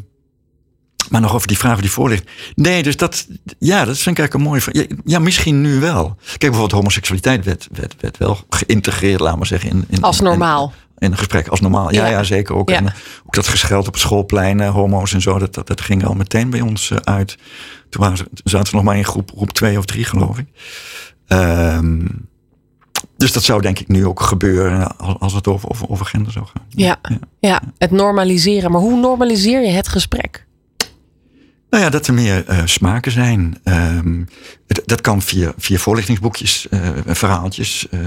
[1.09, 2.29] maar nog over die vraag die voor ligt.
[2.55, 3.27] Nee, dus dat,
[3.59, 4.75] ja, dat vind ik eigenlijk een mooie vraag.
[4.75, 6.15] Ja, ja, misschien nu wel.
[6.25, 9.69] Kijk, bijvoorbeeld homoseksualiteit werd, werd, werd wel geïntegreerd, laten we zeggen.
[9.69, 11.93] In, in, Als in- nog In, een gesprek als normaal.
[11.93, 12.11] Ja, Ja.
[12.11, 12.23] ja.
[12.23, 12.69] zeker ook.
[12.69, 12.75] Ja.
[12.75, 12.93] En, eh,
[13.25, 16.13] ook dat gescheld op het schoolplein, eh, homo's en zo, dat, dat, dat ging al
[16.13, 17.37] meteen bij ons eh, uit.
[17.89, 20.47] Toen waren ze, zaten ze nog maar in groep, groep twee of drie, geloof ik.
[21.27, 22.05] Ehm,
[23.17, 26.31] dus dat zou denk ik nu ook gebeuren als, als het over, over, over gender
[26.31, 26.63] zou gaan.
[26.69, 26.97] Ja,
[27.39, 28.71] ja, het normaliseren.
[28.71, 30.45] Maar hoe normaliseer je het gesprek?
[31.69, 33.57] Nou ja, dat er meer eh, smaken zijn.
[33.63, 34.23] Ehm,
[34.85, 37.99] dat kan via, via voorlichtingsboekjes, eh, verhaaltjes, eh,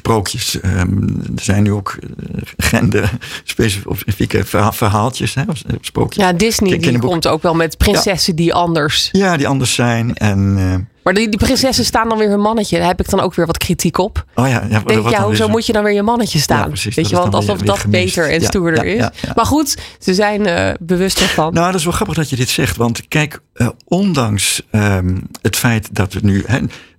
[0.00, 0.60] sprookjes.
[0.60, 1.02] Ehm,
[1.36, 5.48] er zijn nu ook uh, genderspecifieke verha- verhaaltjes, hè, eh,
[5.80, 6.24] sprookjes.
[6.24, 9.08] Ja, Disney die komt ook wel met prinsessen die anders.
[9.12, 10.14] Ja, die anders zijn.
[10.14, 12.78] En, eh, Maar die, die prinsessen staan dan weer hun mannetje.
[12.78, 14.24] Daar heb ik dan ook weer wat kritiek op.
[14.34, 16.58] oh ja, ja, Denk wat ja, hoezo moet je dan weer je mannetje staan?
[16.58, 19.08] Ja, precies, Weet je dan alsof weer- dat weer beter en stoerder is.
[19.34, 21.52] Maar goed, ze zijn eh, bewust ervan.
[21.54, 22.76] Nou, dat is wel grappig dat je dit zegt.
[22.76, 26.44] Want kijk, eh, ondanks ehm, het feit dat we nu.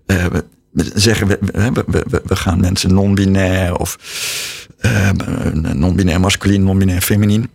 [0.05, 0.25] Eh,
[0.73, 3.97] zeggen we, we, we, we gaan mensen non-binair of
[4.81, 5.09] uh,
[5.73, 7.49] non-binair masculin, non-binair feminin.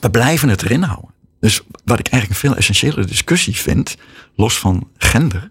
[0.00, 1.10] We blijven het erin houden.
[1.40, 3.96] Dus wat ik eigenlijk een veel essentiële discussie vind,
[4.34, 5.50] los van gender,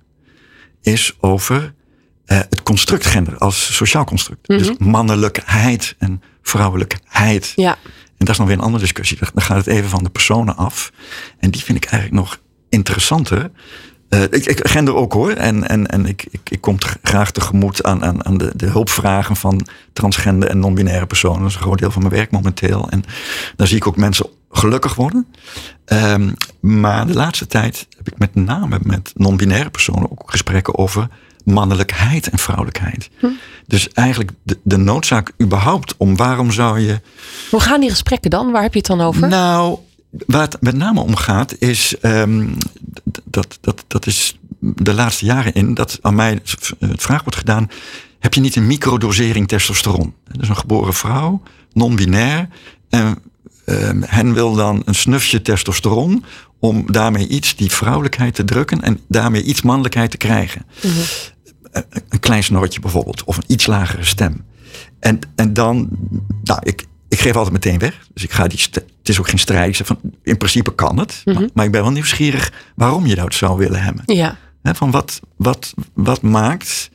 [0.81, 4.47] is over uh, het construct gender als sociaal construct.
[4.47, 4.89] Dus Mhm.
[4.89, 7.53] mannelijkheid en vrouwelijkheid.
[7.55, 7.77] Ja.
[8.17, 9.17] En dat is nog weer een andere discussie.
[9.33, 10.91] Dan gaat het even van de personen af.
[11.39, 13.51] En die vind ik eigenlijk nog interessanter.
[14.13, 15.31] Uh, ik, ik, gender ook hoor.
[15.31, 19.35] En, en, en ik, ik, ik kom graag tegemoet aan, aan, aan de, de hulpvragen
[19.35, 21.39] van transgender en non-binaire personen.
[21.39, 22.89] Dat is een groot deel van mijn werk momenteel.
[22.89, 23.03] En
[23.55, 25.27] daar zie ik ook mensen gelukkig worden.
[25.85, 31.07] Um, maar de laatste tijd heb ik met name met non-binaire personen ook gesprekken over
[31.43, 33.09] mannelijkheid en vrouwelijkheid.
[33.19, 33.27] Hm.
[33.67, 37.01] Dus eigenlijk de, de noodzaak überhaupt om waarom zou je.
[37.49, 38.51] Hoe gaan die gesprekken dan?
[38.51, 39.27] Waar heb je het dan over?
[39.27, 39.77] Nou,
[40.25, 42.57] waar het met name om gaat, is um,
[43.23, 46.39] dat, dat, dat is de laatste jaren in dat aan mij
[46.79, 47.69] het vraag wordt gedaan:
[48.19, 50.13] heb je niet een microdosering testosteron?
[50.31, 51.41] Dus een geboren vrouw,
[51.73, 52.47] non-binair.
[52.89, 53.17] En
[53.65, 56.25] um, hen wil dan een snufje testosteron
[56.59, 60.65] om daarmee iets die vrouwelijkheid te drukken en daarmee iets mannelijkheid te krijgen.
[60.83, 61.03] Mm -hmm.
[62.09, 64.45] Een klein snorretje bijvoorbeeld, of een iets lagere stem.
[64.99, 65.89] En, en dan,
[66.43, 68.07] nou, ik, ik geef altijd meteen weg.
[68.13, 68.59] Dus ik ga die,
[69.03, 69.77] het is ook geen strijd.
[69.83, 71.21] Van, in principe kan het.
[71.25, 71.41] Mm -hmm.
[71.41, 74.03] maar, maar, ik ben wel nieuwsgierig waarom je dat zou willen hebben.
[74.05, 74.37] Ja.
[74.61, 76.89] He, van wat, wat, wat maakt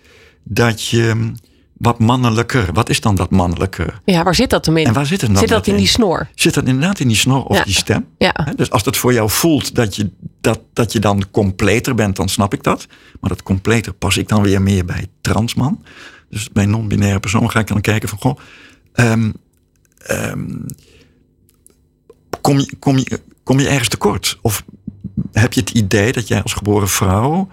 [0.44, 1.32] dat je
[1.78, 2.72] wat mannelijker.
[2.72, 4.00] Wat is dan dat mannelijker?
[4.04, 4.86] Ja, waar zit dat hem in?
[4.86, 5.38] En waar zit het dan?
[5.38, 6.28] Zit dat in die snor?
[6.34, 7.64] Zit dat inderdaad in die snor of ja.
[7.64, 8.06] die stem?
[8.18, 8.52] Ja.
[8.56, 12.28] Dus als het voor jou voelt dat je, dat, dat je dan completer bent, dan
[12.28, 12.86] snap ik dat.
[13.20, 15.84] Maar dat completer pas ik dan weer meer bij transman.
[16.30, 18.38] Dus bij non-binaire persoon ga ik dan kijken van, goh,
[18.94, 19.34] um,
[20.10, 20.66] um,
[22.40, 24.38] kom, je, kom, je, kom je ergens tekort?
[24.42, 24.64] Of
[25.32, 27.48] heb je het idee dat jij als geboren vrouw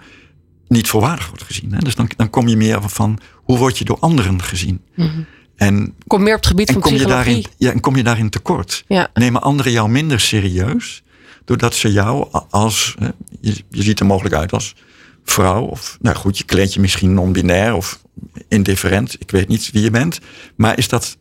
[0.68, 1.72] niet volwaardig wordt gezien?
[1.72, 1.78] Hè?
[1.78, 4.80] Dus dan, dan kom je meer van, hoe word je door anderen gezien?
[4.94, 5.26] Mm -hmm.
[5.56, 8.02] En, kom meer op het gebied en van kom je daarin, ja, en kom je
[8.02, 8.84] daarin tekort?
[8.86, 9.10] Ja.
[9.14, 11.02] Nemen anderen jou minder serieus?
[11.44, 12.94] Doordat ze jou als,
[13.40, 14.74] je, je ziet er mogelijk uit als
[15.24, 15.62] vrouw.
[15.62, 18.00] Of nou goed, je kleed je misschien non-binair of
[18.48, 19.16] indifferent.
[19.18, 20.20] Ik weet niet wie je bent.
[20.56, 21.16] Maar is dat,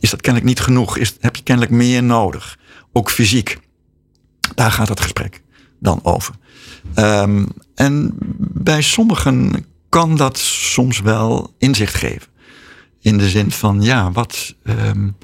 [0.00, 0.96] is dat kennelijk niet genoeg?
[0.96, 2.58] Is, heb je kennelijk meer nodig?
[2.92, 3.58] Ook fysiek.
[4.54, 5.42] Daar gaat het gesprek
[5.78, 6.34] dan over.
[6.96, 12.28] Um, en bij sommigen kan dat soms wel inzicht geven.
[13.00, 14.54] In de zin van, ja, wat.
[14.62, 15.16] Um,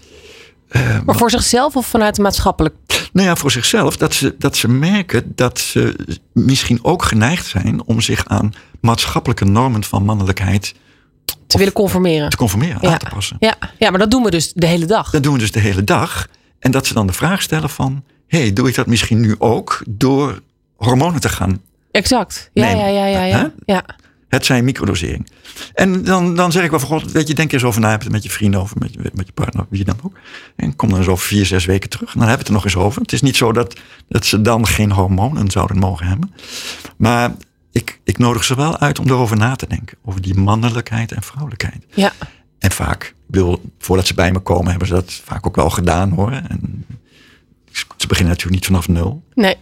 [0.70, 2.74] uh, maar voor zichzelf of vanuit maatschappelijk?
[3.12, 3.96] Nou ja, voor zichzelf.
[3.96, 5.96] Dat ze, dat ze merken dat ze
[6.32, 10.74] misschien ook geneigd zijn om zich aan maatschappelijke normen van mannelijkheid
[11.46, 12.30] te willen conformeren.
[12.30, 12.92] Te conformeren, ja.
[12.92, 13.36] aan te passen.
[13.40, 13.56] Ja.
[13.78, 15.10] ja, maar dat doen we dus de hele dag.
[15.10, 16.28] Dat doen we dus de hele dag.
[16.58, 19.34] En dat ze dan de vraag stellen van, hé, hey, doe ik dat misschien nu
[19.38, 20.40] ook door
[20.76, 21.60] hormonen te gaan
[21.96, 22.50] Exact.
[22.52, 22.92] Ja, nemen?
[22.92, 23.24] ja, ja, ja.
[23.24, 23.52] ja.
[23.66, 23.84] Ja.
[24.28, 25.30] Het zijn microdosering.
[25.74, 28.00] En dan, dan zeg ik wel van God, weet je, denk eens over na, heb
[28.00, 30.18] het met je vrienden over, met je, met je partner, wie dan ook.
[30.56, 32.12] En kom dan eens over vier, zes weken terug.
[32.12, 33.02] En dan hebben we het er nog eens over.
[33.02, 33.76] Het is niet zo dat,
[34.08, 36.34] dat ze dan geen hormonen zouden mogen hebben.
[36.96, 37.34] Maar
[37.72, 39.98] ik, ik nodig ze wel uit om erover na te denken.
[40.04, 41.84] Over die mannelijkheid en vrouwelijkheid.
[41.94, 42.12] Ja.
[42.66, 45.70] En vaak, ik bedoel, voordat ze bij me komen, hebben ze dat vaak ook wel
[45.70, 46.30] gedaan hoor.
[46.30, 46.86] En
[47.72, 49.22] ze beginnen natuurlijk niet vanaf nul.
[49.34, 49.56] Nee.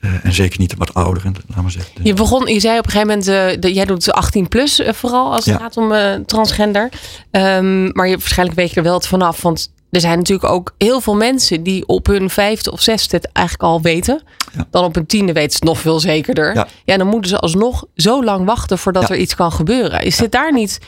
[0.00, 1.92] Uh, en zeker niet wat ouderen, laat maar zeggen.
[2.02, 4.92] Je begon, je zei op een gegeven moment, uh, de, jij doet 18 plus uh,
[4.92, 5.60] vooral als het Ja.
[5.60, 5.92] gaat om
[6.26, 6.88] transgender.
[7.30, 10.74] Um, maar je, waarschijnlijk weet je er wel het vanaf, want er zijn natuurlijk ook
[10.78, 14.22] heel veel mensen die op hun vijfde of zesde het eigenlijk al weten.
[14.56, 14.66] Ja.
[14.70, 16.54] Dan op hun tiende weten ze het nog veel zekerder.
[16.54, 16.66] Ja.
[16.84, 20.02] Ja, dan moeten ze alsnog zo lang wachten voordat er iets kan gebeuren.
[20.02, 20.78] Is dit daar niet,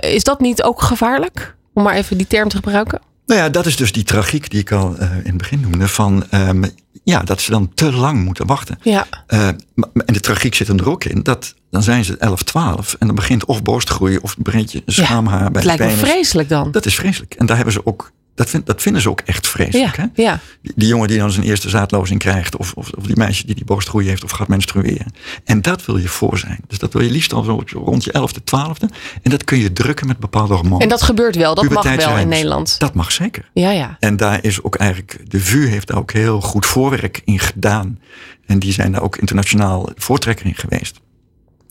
[0.00, 1.56] is dat niet ook gevaarlijk?
[1.72, 3.00] Om maar even die term te gebruiken.
[3.26, 5.88] Nou ja, dat is dus die tragiek die ik al uh, in het begin noemde.
[5.88, 6.64] Van um,
[7.04, 8.78] ja, dat ze dan te lang moeten wachten.
[8.82, 9.06] Ja.
[9.28, 9.60] Uh, en
[10.04, 11.22] de tragiek zit er ook in.
[11.22, 14.82] Dat dan zijn ze 11, 12 en dan begint of borst groeien of begint je
[14.86, 16.70] schaamhaar ja, bij het lijkt me vreselijk dan.
[16.70, 17.34] Dat is vreselijk.
[17.34, 18.12] En daar hebben ze ook.
[18.34, 19.96] Dat, vind, dat vinden ze ook echt vreselijk.
[19.96, 20.22] Ja, hè?
[20.22, 20.40] ja.
[20.62, 23.54] Die, die, jongen die dan zijn eerste zaadlozing krijgt, of, of, of die meisje die
[23.54, 25.12] die borstgroei heeft of gaat menstrueren.
[25.44, 26.60] En dat wil je voor zijn.
[26.66, 28.94] Dus dat wil je liefst al zo rond je 11e, 12e.
[29.22, 30.80] En dat kun je drukken met bepaalde hormonen.
[30.80, 32.28] En dat gebeurt wel, dat mag wel in.
[32.28, 32.78] Nederland.
[32.78, 33.50] Dat mag zeker.
[33.52, 33.96] Ja, ja.
[34.00, 37.98] En daar is ook eigenlijk, de VU heeft daar ook heel goed voorwerk in gedaan.
[38.46, 41.00] En die zijn daar ook internationaal voortrekker in geweest.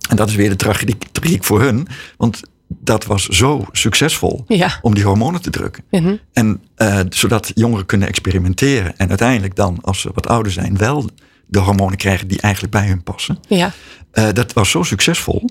[0.09, 1.87] En dat is weer de tragiek, tragiek voor hun.
[2.17, 2.41] Want
[2.79, 4.79] dat was zo succesvol Ja.
[4.81, 5.83] om die hormonen te drukken.
[5.91, 6.15] Mhm.
[6.33, 8.97] En uh, zodat jongeren kunnen experimenteren.
[8.97, 11.09] En uiteindelijk dan, als ze wat ouder zijn, wel
[11.45, 13.37] de hormonen krijgen die eigenlijk bij hun passen.
[13.47, 13.71] Ja.
[14.13, 15.49] Uh, dat was zo succesvol.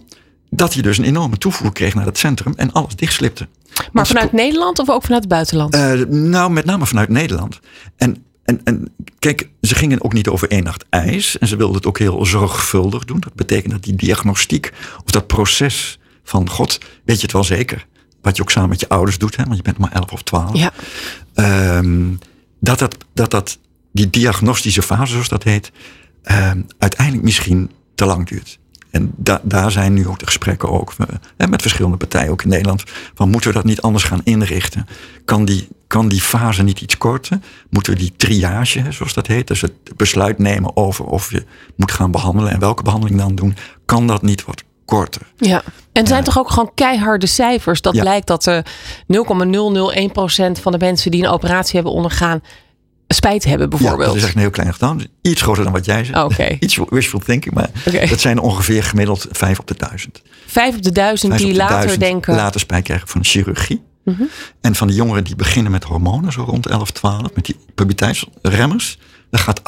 [0.50, 3.48] Dat je dus een enorme toevoer kreeg naar het centrum en alles dichtslipte.
[3.92, 5.74] Maar vanuit Nederland of ook vanuit het buitenland?
[5.76, 7.60] Uh, nou, met name vanuit Nederland.
[7.96, 11.38] En, en, en kijk, ze gingen ook niet over één nacht ijs.
[11.38, 13.20] En ze wilden het ook heel zorgvuldig doen.
[13.20, 14.72] Dat betekent dat die diagnostiek
[15.04, 17.86] of dat proces van God, weet je het wel zeker.
[18.22, 20.22] Wat je ook samen met je ouders doet, hè, want je bent maar 11 of
[20.22, 20.56] 12.
[20.56, 20.72] Ja.
[21.34, 22.08] Ehm,
[22.60, 23.58] dat, dat, dat dat
[23.92, 25.72] die diagnostische fase, zoals dat heet,
[26.22, 28.58] ehm, uiteindelijk misschien te lang duurt.
[28.90, 32.48] En da, daar zijn nu ook de gesprekken ook uh, met verschillende partijen, ook in
[32.48, 32.82] Nederland.
[33.14, 34.86] Van moeten we dat niet anders gaan inrichten?
[35.24, 37.38] Kan die, kan die fase niet iets korter?
[37.70, 41.44] Moeten we die triage, zoals dat heet, dus het besluit nemen over of je
[41.76, 44.64] moet gaan behandelen en welke behandeling dan doen, kan dat niet wat
[44.96, 45.22] korter?
[45.36, 47.80] Ja, en zijn toch ook gewoon keiharde cijfers?
[47.80, 48.02] Dat ja.
[48.02, 48.62] lijkt dat uh, 0,001%
[50.60, 52.40] van de mensen die een operatie hebben ondergaan
[53.08, 54.00] spijt hebben, bijvoorbeeld.
[54.00, 55.00] Ja, dat is echt een heel klein gedaan.
[55.22, 56.24] Iets groter dan wat jij zegt.
[56.24, 56.56] Okay.
[56.60, 58.06] Iets wishful thinking, maar okay.
[58.06, 60.22] dat zijn ongeveer gemiddeld vijf op de duizend.
[60.46, 62.34] Vijf op de duizend die later duizend denken.
[62.34, 63.82] Later spijt krijgen van chirurgie.
[64.04, 64.28] Mm -hmm.
[64.60, 68.98] En van de jongeren die beginnen met hormonen, zo rond 11, 12, met die puberteitsremmers.
[69.30, 69.64] Dan gaat 98%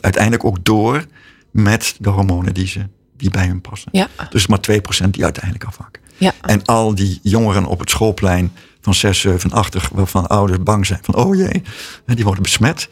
[0.00, 1.04] uiteindelijk ook door
[1.50, 3.88] met de hormonen die, ze, die bij hun passen.
[3.92, 4.08] Ja.
[4.30, 6.02] Dus maar 2% die uiteindelijk afhaken.
[6.16, 6.32] Ja.
[6.40, 11.00] En al die jongeren op het schoolplein van 6, 7, 8, waarvan ouders bang zijn
[11.02, 11.62] van oh jee,
[12.06, 12.88] die worden besmet.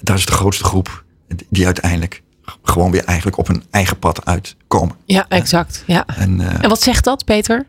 [0.00, 1.04] Dat is de grootste groep
[1.48, 2.22] die uiteindelijk
[2.62, 4.96] gewoon weer eigenlijk op hun eigen pad uitkomen.
[5.04, 5.84] Ja, exact.
[5.86, 6.06] Ja.
[6.06, 7.66] En, uh, en wat zegt dat, Peter?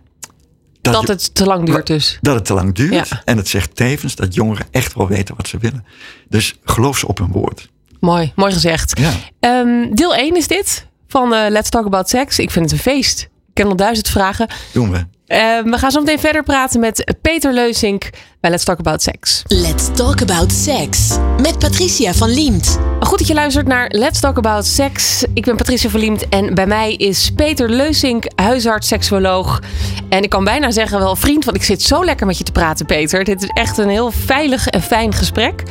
[0.82, 2.18] Dat, dat je, het te lang duurt dus.
[2.22, 3.10] Dat het te lang duurt.
[3.10, 3.22] Ja.
[3.26, 5.86] En het zegt tevens dat jongeren echt wel weten wat ze willen.
[6.30, 7.70] Dus geloof ze op hun woord.
[8.00, 9.00] Mooi, mooi gezegd.
[9.00, 9.12] Ja.
[9.60, 12.40] Um, deel 1 is dit van uh, Let's Talk About Sex.
[12.40, 13.22] Ik vind het een feest.
[13.22, 14.48] Ik ken al duizend vragen.
[14.72, 14.98] Doen we.
[14.98, 19.44] Uh, we gaan zo meteen verder praten met Peter Leusink bij Let's Talk About Sex.
[19.48, 22.80] Let's Talk About Sex met Patricia van Liemt.
[23.00, 25.24] Goed dat je luistert naar Let's Talk About Sex.
[25.34, 29.62] Ik ben Patricia van Liemt en bij mij is Peter Leusink, huisarts, seksuoloog.
[30.10, 32.52] En ik kan bijna zeggen wel vriend, want ik zit zo lekker met je te
[32.52, 33.24] praten, Peter.
[33.24, 35.64] Dit is echt een heel veilig en fijn gesprek.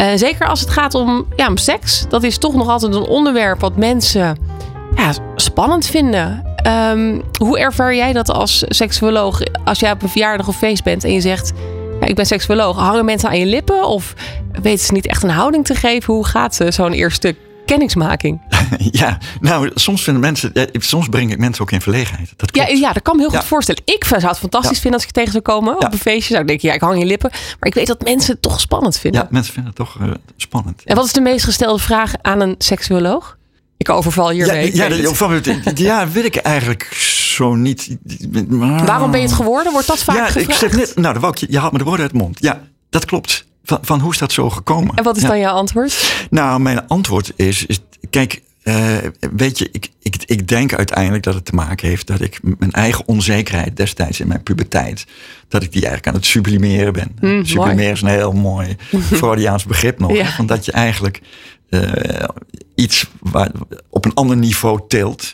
[0.00, 2.04] Uh, zeker als het gaat om, ja, om seks.
[2.08, 4.38] Dat is toch nog altijd een onderwerp wat mensen
[4.96, 6.48] ja, spannend vinden.
[6.66, 9.40] Um, hoe ervaar jij dat als seksuoloog?
[9.64, 11.52] Als jij op een verjaardag of feest bent en je zegt:
[12.00, 12.76] ja, Ik ben seksuoloog.
[12.76, 13.84] Hangen mensen aan je lippen?
[13.84, 14.14] Of
[14.62, 16.14] weten ze niet echt een houding te geven?
[16.14, 18.40] Hoe gaat zo'n eerste kennismaking?
[18.90, 22.32] Ja, nou, soms vinden mensen, soms breng ik mensen ook in verlegenheid.
[22.36, 23.82] Dat ja, ja, dat kan me heel goed voorstellen.
[23.84, 24.80] Ik zou het fantastisch ja.
[24.80, 26.28] vinden als ik tegen zou komen op een feestje.
[26.28, 27.30] Zou ik denken, ja, ik hang je lippen.
[27.30, 29.20] Maar ik weet dat mensen het toch spannend vinden.
[29.20, 30.82] Ja, mensen vinden het toch uh, spannend.
[30.84, 33.38] En wat is de meest gestelde vraag aan een seksuoloog?
[33.80, 34.74] Ik overval hiermee.
[34.76, 35.42] Ja, ja, van,
[35.74, 36.82] ja, weet ik eigenlijk
[37.36, 37.96] zo niet.
[38.48, 38.84] Maar...
[38.84, 39.72] Waarom ben je het geworden?
[39.72, 40.48] Wordt dat vaak ja, gevraagd?
[40.48, 42.38] Ik zeg net, nou, de je, je haalt me de woorden uit de mond.
[42.40, 43.46] Ja, dat klopt.
[43.64, 44.96] Van, van hoe is dat zo gekomen?
[44.96, 45.28] En wat is ja.
[45.28, 46.26] dan jouw antwoord?
[46.30, 47.78] Nou, mijn antwoord is, is
[48.10, 48.96] kijk, uh,
[49.34, 52.72] weet je, ik, ik, ik denk uiteindelijk dat het te maken heeft dat ik mijn
[52.72, 55.06] eigen onzekerheid destijds in mijn puberteit,
[55.48, 57.16] dat ik die eigenlijk aan het sublimeren ben.
[57.20, 57.92] Mm, sublimeren mooi.
[57.92, 58.76] is een heel mooi
[59.20, 60.12] Freudiaans begrip nog.
[60.12, 60.26] Ja.
[60.26, 61.20] Van dat je eigenlijk
[62.74, 63.50] iets waar,
[63.90, 65.32] op een ander niveau tilt.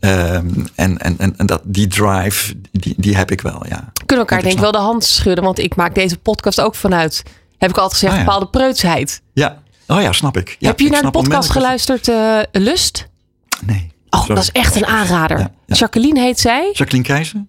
[0.00, 3.92] Um, en, en, en, en dat, die drive, die, die heb ik wel, ja.
[4.06, 6.74] Kunnen we elkaar denk ik wel de hand schudden, want ik maak deze podcast ook
[6.74, 7.22] vanuit,
[7.58, 8.24] heb ik altijd gezegd, Ah, ja.
[8.24, 9.22] bepaalde preutsheid.
[9.32, 10.56] Ja, oh ja, snap ik.
[10.58, 13.08] Ja, heb je ik naar de podcast geluisterd, uh, Lust?
[13.66, 13.92] Nee.
[14.10, 14.34] Oh, Sorry.
[14.34, 15.38] dat is echt een aanrader.
[15.38, 15.76] Ja, ja.
[15.76, 16.70] Jacqueline heet zij.
[16.72, 17.44] Jacqueline Keizer?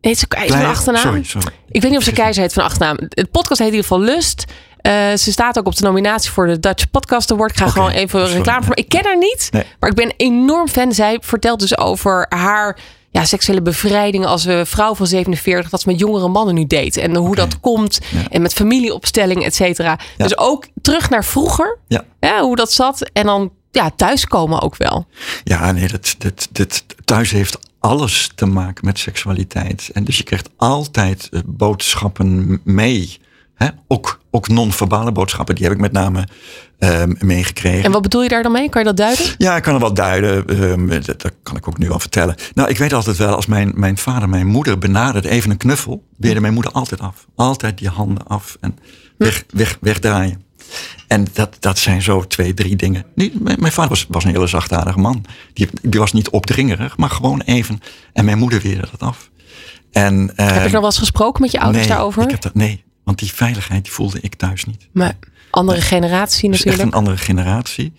[0.00, 1.02] Heet ze Keizer van achternaam?
[1.02, 1.52] Sorry, sorry.
[1.70, 2.96] Ik weet niet of ze Keizer heet van achternaam.
[3.08, 4.44] Het podcast heet in ieder geval Lust.
[4.82, 7.50] Uh, ze staat ook op de nominatie voor de Dutch Podcast Award.
[7.50, 8.76] Ik ga gewoon even sorry, reclame voor.
[8.76, 9.64] Ik ken haar niet, Nee.
[9.80, 10.92] maar ik ben enorm fan.
[10.92, 12.78] Zij vertelt dus over haar
[13.10, 15.70] ja, seksuele bevrijding als uh, vrouw van 47.
[15.70, 17.00] Dat ze met jongere mannen nu date.
[17.00, 17.98] En hoe dat komt.
[18.10, 18.28] Ja.
[18.30, 19.98] En met familieopstelling, et cetera.
[20.16, 20.24] Ja.
[20.24, 21.78] Dus ook terug naar vroeger.
[21.88, 22.04] Ja.
[22.20, 23.10] Ja, hoe dat zat.
[23.12, 25.06] En dan ja, thuiskomen ook wel.
[25.44, 29.90] Ja, nee, dat, dat, dat, thuis heeft alles te maken met seksualiteit.
[29.92, 33.18] En dus je krijgt altijd eh, boodschappen mee.
[33.64, 33.68] Hè?
[33.88, 36.24] Ook, ook non-verbale boodschappen, die heb ik met name
[36.78, 37.84] ehm, meegekregen.
[37.84, 38.68] En wat bedoel je daar dan mee?
[38.68, 39.26] Kan je dat duiden?
[39.38, 40.46] Ja, ik kan er wel duiden.
[40.46, 42.34] ehm, dat, dat kan ik ook nu al vertellen.
[42.54, 46.04] Nou, ik weet altijd wel, als mijn, mijn vader mijn moeder benaderde, even een knuffel,
[46.16, 47.26] weerde mijn moeder altijd af.
[47.34, 48.78] Altijd die handen af en
[49.18, 50.44] weg, weg, wegdraaien.
[51.08, 53.04] En dat, dat zijn zo twee, drie dingen.
[53.14, 55.24] Niet, mijn, vader was, was een hele zachtaardige man.
[55.52, 57.80] Die, die was niet opdringerig, maar gewoon even.
[58.12, 59.30] En mijn moeder weerde dat af.
[59.92, 62.22] En, heb je ehm, nog wel eens gesproken met je ouders nee, daarover?
[62.22, 64.88] Ik heb dat, nee, want die veiligheid die voelde ik thuis niet.
[64.92, 65.16] Maar
[65.50, 66.96] andere generatie Het is echt natuurlijk.
[66.96, 67.92] een andere generatie.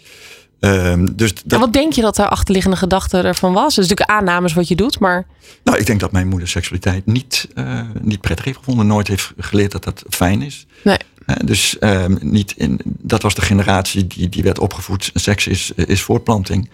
[0.59, 3.75] Ehm, dus dat, En wat denk je dat de achterliggende gedachte ervan was?
[3.75, 5.25] Dus natuurlijk aannames wat je doet, maar
[5.63, 8.87] Nou, ik denk dat mijn moeder seksualiteit niet, eh, niet prettig heeft gevonden.
[8.87, 10.65] Nooit heeft geleerd dat dat fijn is.
[10.83, 10.97] nee.
[11.45, 15.11] Dus ehm, niet in, dat was de generatie die, die werd opgevoed.
[15.13, 16.69] Seks is, is voortplanting.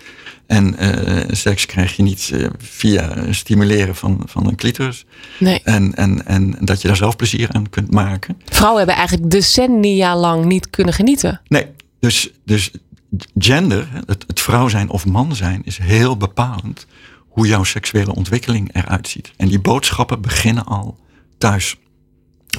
[0.47, 5.05] En eh, seks krijg je niet eh, via stimuleren van, van een clitoris.
[5.39, 5.61] nee.
[5.63, 8.41] En, en, en dat je daar zelf plezier aan kunt maken.
[8.45, 11.41] Vrouwen hebben eigenlijk decennia lang niet kunnen genieten.
[11.47, 11.67] Nee,
[11.99, 12.71] Dus, dus
[13.37, 16.85] gender, het, het vrouw zijn of man zijn, is heel bepalend
[17.27, 19.31] hoe jouw seksuele ontwikkeling eruit ziet.
[19.37, 20.99] En die boodschappen beginnen al
[21.37, 21.75] thuis.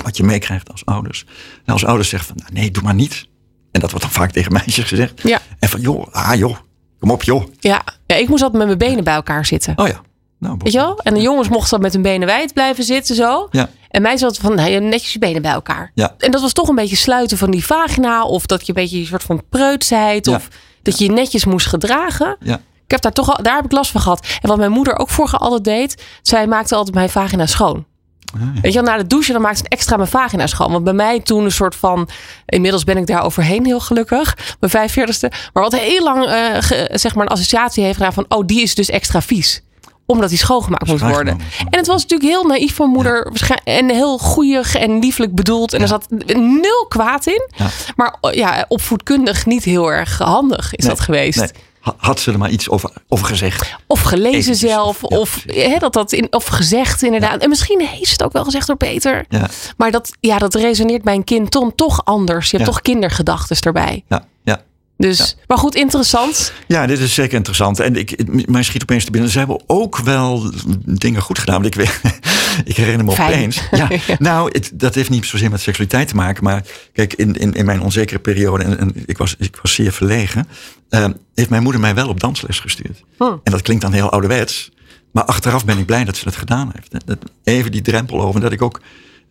[0.03, 1.25] Wat je meekrijgt als ouders.
[1.65, 3.29] En als ouders zeggen van, nou, nee, doe maar niet.
[3.73, 5.23] En dat wordt dan vaak tegen meisjes gezegd.
[5.23, 5.41] Ja.
[5.59, 6.57] En van, joh, ah joh,
[7.01, 7.45] kom op joh.
[7.61, 7.85] Ja.
[8.07, 9.73] ja, ik moest altijd met mijn benen bij elkaar zitten.
[9.77, 10.01] Oh ja.
[10.39, 10.99] Nou, Weet je wel?
[10.99, 13.49] En de jongens mochten dan met hun benen wijd blijven zitten zo.
[13.51, 13.69] Ja.
[13.89, 15.91] En mij zat van nou, netjes je benen bij elkaar.
[15.95, 16.15] Ja.
[16.19, 18.25] En dat was toch een beetje sluiten van die vagina.
[18.25, 20.27] Of dat je een beetje een soort van preutsheid.
[20.27, 20.35] Ja.
[20.35, 20.49] Of
[20.83, 22.37] dat je je netjes moest gedragen.
[22.41, 22.61] Ja.
[22.85, 24.27] Ik heb daar toch al, daar heb ik last van gehad.
[24.41, 26.03] En wat mijn moeder ook vroeger altijd deed.
[26.23, 27.87] Zij maakte altijd mijn vagina schoon.
[28.35, 28.61] Ah, ja.
[28.61, 30.73] Weet je wel, na de douche dan maakte ze extra mijn vagina schoon.
[30.73, 32.09] Want bij mij toen een soort van...
[32.47, 34.37] Inmiddels ben ik daar overheen heel gelukkig.
[34.61, 35.29] Mijn 45ste.
[35.53, 38.25] Maar wat heel lang eh, ge- zeg maar een associatie heeft gedaan van...
[38.29, 39.63] Oh, die is dus extra vies.
[40.07, 41.39] Omdat die schoongemaakt moet worden.
[41.71, 43.33] En het was natuurlijk heel naïef van moeder.
[43.65, 45.73] En heel goeig en lieflijk bedoeld.
[45.73, 47.49] En er zat nul kwaad in.
[47.57, 47.67] Ja.
[47.97, 51.39] Maar oh, ja, opvoedkundig niet heel erg handig is Nee, dat geweest.
[51.39, 51.51] nee.
[51.81, 53.77] Ha- Had ze er maar iets over, over gezegd?
[53.87, 55.05] Of gelezen Eventjes, zelf.
[55.05, 57.43] of- ja, dat dat in, of gezegd inderdaad.
[57.43, 59.25] En misschien heeft ze het ook wel gezegd door Peter.
[59.29, 62.51] Ja, Maar dat, ja, dat resoneert bij een kind toch, toch anders.
[62.51, 64.05] Je hebt toch kindergedachten erbij.
[64.09, 64.61] ja, ja.
[64.97, 66.53] Dus, maar goed, interessant.
[66.67, 67.81] Ja, dit is zeker interessant.
[67.81, 69.31] En ik, mij schiet opeens te binnen.
[69.31, 70.51] Ze hebben ook wel
[70.85, 71.63] dingen goed gedaan.
[71.63, 72.01] Want ik, weet,
[72.65, 73.33] ik herinner me Fijn.
[73.33, 73.63] opeens.
[73.71, 76.45] Ja, Nou, het, dat heeft niet zozeer met seksualiteit te maken.
[76.45, 79.93] Maar kijk, in, in, in mijn onzekere periode, en, en ik, was, ik was zeer
[79.93, 80.49] verlegen,
[80.89, 83.05] eh, heeft mijn moeder mij wel op dansles gestuurd.
[83.17, 83.41] Hmm.
[83.45, 84.71] En dat klinkt dan heel ouderwets.
[85.13, 87.07] Maar achteraf ben ik blij dat ze het gedaan heeft.
[87.07, 88.41] Dat- Even die drempel over.
[88.41, 88.81] Dat ik ook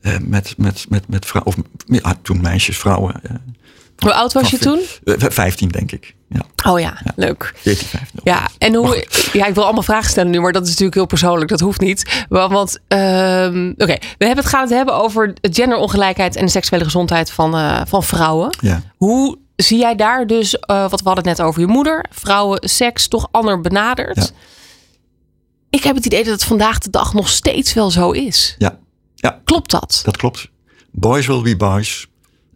[0.01, 3.21] eh, met, met, met, met vrouwen, of ja, toen meisjes, vrouwen.
[3.97, 4.79] Eh, Hoe oud was je toen?
[5.03, 6.15] eh, Vijftien, denk ik.
[6.29, 7.53] Ja, Oh ja, leuk.
[7.55, 8.19] 14, 15.
[8.23, 9.05] Ja, en hoe.
[9.33, 11.49] Ja, ik wil allemaal vragen stellen nu, maar dat is natuurlijk heel persoonlijk.
[11.49, 12.25] Dat hoeft niet.
[12.29, 16.83] Wel, Want, ehm, oké, we hebben het gaan het hebben over genderongelijkheid en de seksuele
[16.83, 18.49] gezondheid van, eh, van vrouwen.
[18.61, 18.81] Ja.
[18.97, 22.69] Hoe zie jij daar dus, eh, wat we hadden het net over je moeder, vrouwen,
[22.69, 24.15] seks toch ander benaderd?
[24.15, 24.27] Ja.
[25.69, 28.55] Ik heb het idee dat het vandaag de dag nog steeds wel zo is.
[28.57, 28.77] Ja,
[29.15, 30.01] ja, Klopt dat?
[30.03, 30.49] dat klopt.
[30.91, 32.07] Boys will be boys.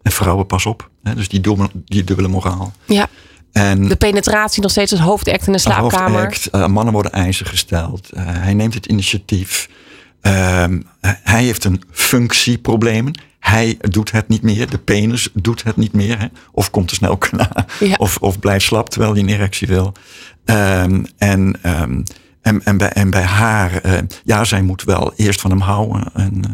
[0.02, 0.90] En vrouwen pas op.
[1.02, 1.14] Hè?
[1.14, 2.72] Dus die dubbele, die dubbele moraal.
[2.84, 3.08] Ja.
[3.52, 6.20] En De penetratie nog steeds als hoofdact in de slaapkamer.
[6.20, 8.10] hoofdact, eh, mannen worden eisen gesteld.
[8.10, 9.68] Eh, hij neemt het initiatief.
[10.20, 13.10] Ehm, hij heeft een functieprobleem.
[13.38, 14.70] Hij doet het niet meer.
[14.70, 16.18] De penis doet het niet meer.
[16.18, 16.26] Hè?
[16.52, 17.66] Of komt te snel klaar.
[17.80, 17.94] Ja.
[17.98, 19.92] Of, of blijft slap terwijl hij een erectie wil.
[20.44, 22.02] Ehm, en, ehm,
[22.42, 26.10] en, en, bij, en bij haar, eh, ja, zij moet wel eerst van hem houden.
[26.14, 26.50] En, eh,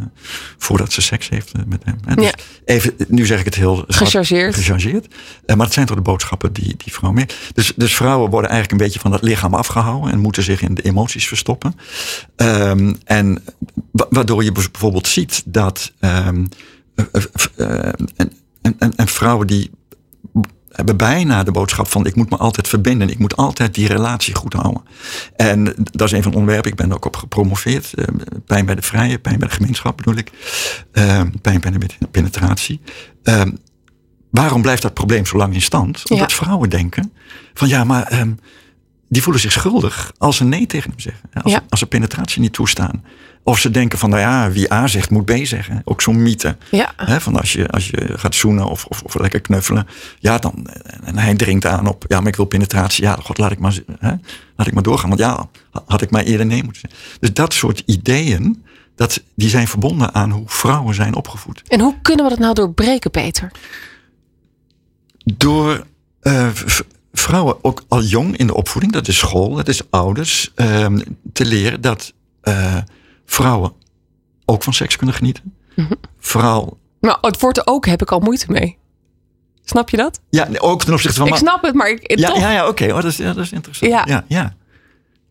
[0.58, 2.16] voordat ze seks heeft eh, met hem.
[2.16, 2.32] Dus Ja.
[2.64, 4.54] even, nu zeg ik het heel Gechargeerd.
[4.54, 5.14] gechargeerd.
[5.46, 7.28] Maar het zijn toch de boodschappen die, die vrouw meer.
[7.54, 10.74] Dus, dus vrouwen worden eigenlijk een beetje van dat lichaam afgehouden en moeten zich in
[10.74, 11.74] de emoties verstoppen.
[12.36, 13.44] Ehm, en
[13.90, 16.44] wa- waardoor je bijvoorbeeld ziet dat ehm,
[16.94, 17.22] eh, eh,
[17.56, 18.32] eh, en,
[18.78, 19.70] en, en vrouwen die
[20.78, 23.10] hebben bijna de boodschap van ik moet me altijd verbinden.
[23.10, 24.82] Ik moet altijd die relatie goed houden.
[25.36, 26.70] En dat is een van de onderwerpen.
[26.70, 27.94] Ik ben er ook op gepromoveerd.
[27.94, 28.04] Eh,
[28.46, 30.30] pijn bij de vrije, pijn bij de gemeenschap bedoel ik.
[30.92, 32.80] Eh, pijn bij de penetratie.
[33.22, 33.42] Eh,
[34.30, 36.10] waarom blijft dat probleem zo lang in stand?
[36.10, 37.12] Omdat vrouwen denken
[37.54, 38.32] van ja, maar ehm,
[39.08, 41.30] die voelen zich schuldig als ze nee tegen hem zeggen.
[41.42, 41.62] Als, Ja.
[41.68, 43.04] als ze penetratie niet toestaan.
[43.42, 45.82] Of ze denken van nou ja, wie A zegt moet B zeggen.
[45.84, 46.56] Ook zo'n mythe.
[46.70, 46.94] Ja.
[47.20, 49.86] Van als je, als je gaat zoenen of, of, of lekker knuffelen.
[50.18, 50.66] Ja, dan,
[51.04, 53.04] en hij dringt aan op, ja, maar ik wil penetratie.
[53.04, 53.78] Ja, god, laat ik maar,
[54.56, 55.08] laat ik maar doorgaan.
[55.08, 55.48] Want ja,
[55.86, 57.00] had ik maar eerder nee moeten zeggen.
[57.20, 61.62] Dus dat soort ideeën, dat, die zijn verbonden aan hoe vrouwen zijn opgevoed.
[61.68, 63.52] En hoe kunnen we dat nou doorbreken, Peter?
[65.24, 65.86] Door
[66.20, 66.48] eh,
[67.18, 71.00] vrouwen ook al jong in de opvoeding, dat is school, dat is ouders, ehm,
[71.32, 72.76] te leren dat eh,
[73.26, 73.72] vrouwen
[74.44, 75.54] ook van seks kunnen genieten.
[76.18, 78.76] Vooral, Maar het woord ook heb ik al moeite mee.
[79.64, 80.20] Snap je dat?
[80.30, 82.38] ja, ook ten opzichte van ik snap het, maar ik, Ja, toch.
[82.38, 82.84] ja, ja oké.
[82.86, 83.92] Oh, dat, is, ja, dat is interessant.
[83.92, 84.04] Ja.
[84.06, 84.24] Ja.
[84.28, 84.54] Ja,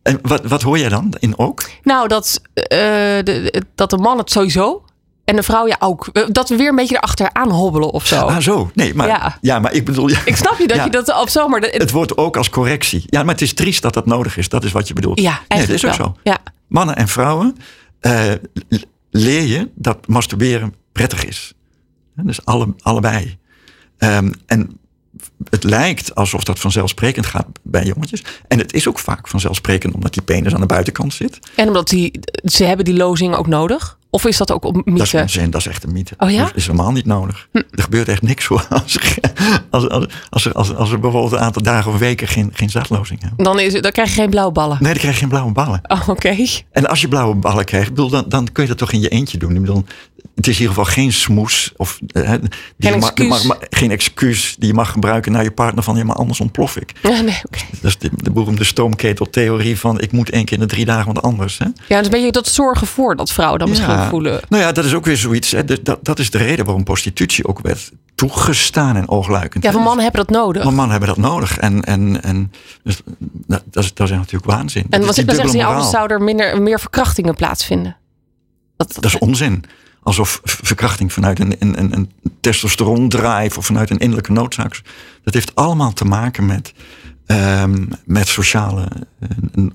[0.02, 1.62] En wat, wat hoor jij dan in ook?
[1.82, 4.84] Nou, dat, de, de- dat de man het sowieso
[5.28, 6.08] en de vrouw ja ook.
[6.12, 8.20] Eh, Dat we weer een beetje erachteraan hobbelen of zo.
[8.26, 8.70] Ah, zo.
[8.74, 9.38] Nee, maar, Ja.
[9.40, 9.58] ja.
[9.58, 10.08] maar ik bedoel...
[10.08, 10.84] Ja, Ik snap je dat Ja.
[10.84, 13.04] je dat of zo, maar de- Het wordt ook als correctie.
[13.06, 14.48] Ja, maar het is triest dat dat nodig is.
[14.48, 15.20] Dat is wat je bedoelt.
[15.20, 16.06] ja, nee, dat is ook wel.
[16.06, 16.16] zo.
[16.22, 16.38] Ja.
[16.68, 17.56] Mannen en vrouwen
[18.00, 18.32] eh,
[19.10, 21.52] leer je dat masturberen prettig is.
[22.14, 23.38] Dus alle, allebei.
[23.98, 24.78] Ehm, en
[25.50, 28.24] het lijkt alsof dat vanzelfsprekend gaat bij jongetjes.
[28.48, 31.38] En het is ook vaak vanzelfsprekend omdat die penis aan de buitenkant zit.
[31.54, 33.97] En omdat die, ze hebben die lozing ook nodig.
[34.10, 35.20] Of is dat ook een Dat is mythe?
[35.20, 36.14] onzin, dat is echt een mythe.
[36.18, 36.42] Oh ja?
[36.44, 37.48] Dat is helemaal niet nodig.
[37.52, 37.56] Hm.
[37.56, 38.66] Er gebeurt echt niks hoor.
[38.70, 38.98] Als,
[39.70, 42.70] als, als, als, er, als, als er bijvoorbeeld een aantal dagen of weken geen, geen
[42.70, 43.44] zaadlozing hebben.
[43.44, 44.76] Dan, is, dan krijg je geen blauwe ballen.
[44.80, 45.80] Nee, dan krijg je geen blauwe ballen.
[45.82, 46.36] Oh, oké.
[46.72, 49.08] En als je blauwe ballen krijgt, bedoel, dan, dan kun je dat toch in je
[49.08, 49.54] eentje doen.
[49.54, 49.84] Ik bedoel,
[50.34, 51.72] het is in ieder geval geen smoes.
[51.76, 52.48] Of, eh, die Geen
[52.78, 53.28] je mag- excuus.
[53.28, 56.40] mag- mag- geen excuus die je mag gebruiken naar je partner van ja, maar anders
[56.40, 56.92] ontplof ik.
[57.02, 57.58] Ja, nee, oké.
[57.70, 61.14] Dat is de, de beroemde stoomketeltheorie van ik moet één keer in de drie dagen
[61.14, 61.58] wat anders.
[61.58, 61.64] Hè?
[61.64, 64.08] Ja, dus een beetje dat zorgen voor dat vrouwen dan misschien Ja.
[64.08, 64.40] voelen.
[64.48, 65.50] Nou ja, dat is ook weer zoiets.
[65.50, 65.64] Hè.
[65.64, 69.64] Dus Dat, dat is de reden waarom prostitutie ook werd toegestaan en oogluikend.
[69.64, 70.64] Ja, van mannen hebben dat nodig.
[70.64, 71.58] Maar mannen hebben dat nodig.
[71.58, 72.52] En, en, en
[72.82, 73.00] dus,
[73.46, 74.86] dat, dat, is, dat is natuurlijk waanzin.
[74.90, 76.08] En wat is dan die zeggen ze, ja, dubbele anders moraal.
[76.08, 77.96] zou er minder, meer verkrachtingen plaatsvinden.
[78.76, 79.64] Dat, Dat is onzin.
[80.08, 84.82] Alsof verkrachting vanuit een, een, een, een testosterondrive of vanuit een innerlijke noodzaak.
[85.22, 86.72] Dat heeft allemaal te maken met,
[87.26, 88.88] ehm, met sociale
[89.20, 89.28] eh,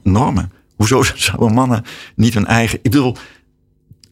[0.03, 0.51] normen.
[0.75, 1.83] Hoezo zouden mannen
[2.15, 2.79] niet hun eigen.
[2.81, 3.17] Ik bedoel,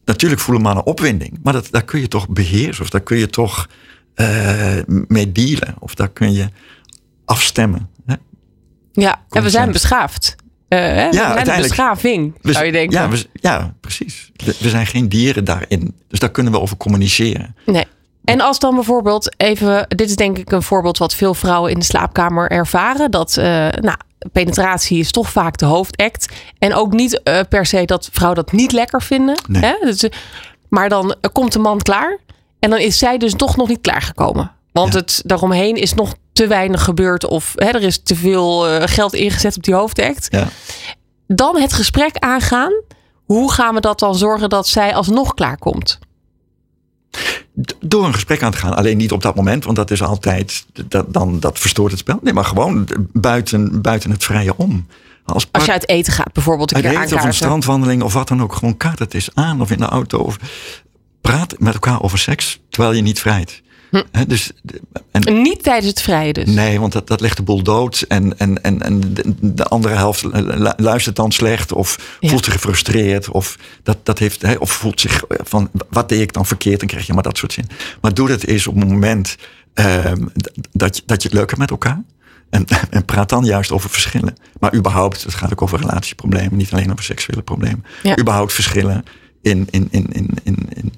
[0.05, 3.28] natuurlijk voelen mannen opwinding, maar dat, daar kun je toch beheersen of daar kun je
[3.28, 3.69] toch
[4.13, 6.47] eh, mee dealen of daar kun je
[7.26, 7.89] afstemmen.
[8.05, 8.15] Hè?
[8.91, 10.36] ja, en we zijn beschaafd.
[10.72, 11.09] Eh, hè?
[11.09, 12.99] we zijn een beschaving, We- zou je denken.
[13.01, 14.32] Ja, we- ja precies.
[14.45, 15.95] We, we zijn geen dieren daarin.
[16.07, 17.55] Dus daar kunnen we over communiceren.
[17.65, 17.86] Nee.
[18.24, 21.80] En als dan bijvoorbeeld even, dit is denk ik een voorbeeld wat veel vrouwen in
[21.80, 23.11] de slaapkamer ervaren.
[23.11, 23.97] Dat eh, nou,
[24.32, 26.34] penetratie is toch vaak de hoofdact.
[26.57, 29.36] En ook niet eh, per se dat vrouwen dat niet lekker vinden.
[29.49, 29.61] Nee.
[29.61, 29.76] Hè?
[29.82, 30.05] Dus,
[30.69, 32.17] maar dan komt de man klaar.
[32.59, 34.51] En dan is zij dus toch nog niet klaargekomen.
[34.72, 34.99] Want Ja.
[34.99, 37.25] het daaromheen is nog te weinig gebeurd.
[37.25, 40.27] Of hè, er is te veel eh, geld ingezet op die hoofdact.
[40.29, 40.47] Ja.
[41.27, 42.73] Dan het gesprek aangaan.
[43.25, 45.99] Hoe gaan we dat dan zorgen dat zij alsnog klaarkomt?
[47.61, 48.75] D- Door een gesprek aan te gaan.
[48.75, 50.65] Alleen niet op dat moment, want dat is altijd.
[50.88, 52.19] Dat, dan, dat verstoort het spel.
[52.21, 54.88] Nee, maar gewoon buiten, buiten het vrije om.
[55.25, 58.13] Als, Als je uit eten gaat bijvoorbeeld een uit keer eten of een strandwandeling of
[58.13, 58.53] wat dan ook.
[58.53, 60.17] Gewoon kaart het eens aan of in de auto.
[60.17, 60.38] Of
[61.21, 63.61] praat met elkaar over seks terwijl je niet vrijt.
[63.91, 64.01] Hm.
[64.27, 64.51] Dus,
[65.11, 66.47] en, Niet tijdens het vrije dus.
[66.49, 68.05] Nee, want dat, dat legt de boel dood.
[68.07, 71.71] En, en, en, en de, de andere helft lu- luistert dan slecht.
[71.73, 72.29] Of Ja.
[72.29, 73.29] voelt zich gefrustreerd.
[73.29, 76.79] Of, dat, dat heeft, hè, of voelt zich van, wat deed ik dan verkeerd?
[76.79, 77.67] Dan krijg je maar dat soort zin.
[78.01, 79.35] Maar doe dat eens op het moment
[79.73, 80.25] ehm,
[80.71, 82.03] dat, je, dat je het leuk hebt met elkaar.
[82.49, 84.35] En, en praat dan juist over verschillen.
[84.59, 86.57] Maar überhaupt, het gaat ook over relatieproblemen.
[86.57, 87.85] Niet alleen over seksuele problemen.
[88.03, 88.19] Ja.
[88.19, 89.03] Überhaupt verschillen
[89.41, 90.93] in, in, in, in, in, in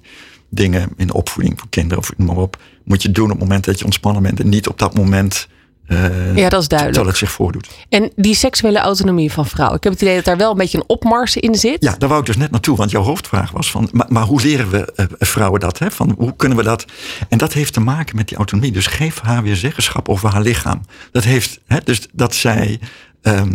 [0.53, 2.57] dingen, in de opvoeding voor kinderen of noem maar op.
[2.83, 4.39] Moet je doen op het moment dat je ontspannen bent.
[4.39, 5.47] En niet op dat moment
[5.87, 6.69] eh, Ja, dat is duidelijk.
[6.69, 7.69] terwijl het zich voordoet.
[7.89, 9.77] En die seksuele autonomie van vrouwen.
[9.77, 11.83] Ik heb het idee dat daar wel een beetje een opmars in zit.
[11.83, 12.77] Ja, daar wou ik dus net naartoe.
[12.77, 15.79] Want jouw hoofdvraag was van, maar, maar hoe leren we eh, vrouwen dat?
[15.79, 15.91] Hè?
[15.91, 16.85] Van, hoe kunnen we dat?
[17.29, 18.71] En dat heeft te maken met die autonomie.
[18.71, 20.81] Dus geef haar weer zeggenschap over haar lichaam.
[21.11, 22.79] Dat heeft, hè, dus dat zij
[23.21, 23.51] ehm,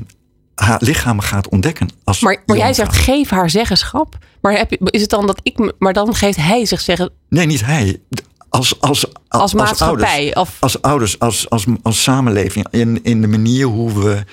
[0.59, 1.89] haar lichaam gaat ontdekken.
[2.05, 4.19] Als Maar, maar jij zegt geef haar zeggenschap.
[4.41, 5.73] Maar heb je, is het dan dat ik.
[5.79, 7.11] Maar dan geeft hij zich zeggen.
[7.29, 8.01] Nee, niet hij.
[8.49, 12.67] Als, als, Als maatschappij, ouders, of- als ouders, als, als, als samenleving.
[12.71, 14.25] In, in de manier hoe we.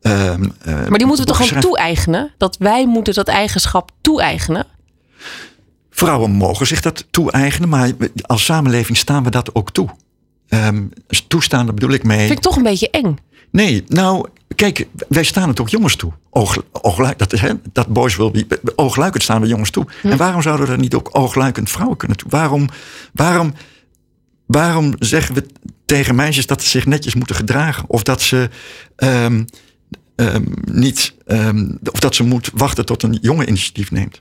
[0.00, 2.34] ehm, eh, Maar die moeten we toch gewoon toe-eigenen?
[2.38, 4.66] Dat wij moeten dat eigenschap toe-eigenen.
[5.90, 7.90] Vrouwen mogen zich dat toe-eigenen, maar
[8.22, 9.88] als samenleving staan we dat ook toe.
[10.48, 10.82] Ehm,
[11.28, 12.18] toestaan, daar bedoel ik mee.
[12.18, 13.16] Vind ik toch een beetje eng.
[13.50, 16.12] Nee, nou, kijk, wij staan het ook jongens toe.
[16.30, 18.60] Oog, oogluik, dat, is, hè, dat boys will be.
[18.76, 19.86] Oogluikend staan we jongens toe.
[20.02, 22.30] En waarom zouden we dat niet ook oogluikend vrouwen kunnen toe?
[22.30, 22.68] Waarom,
[23.12, 23.54] waarom,
[24.46, 25.46] waarom zeggen we
[25.84, 27.84] tegen meisjes dat ze zich netjes moeten gedragen?
[27.86, 28.50] Of dat ze.
[28.96, 34.20] ehm, niet, ehm, of dat ze moet wachten tot een jongen initiatief neemt.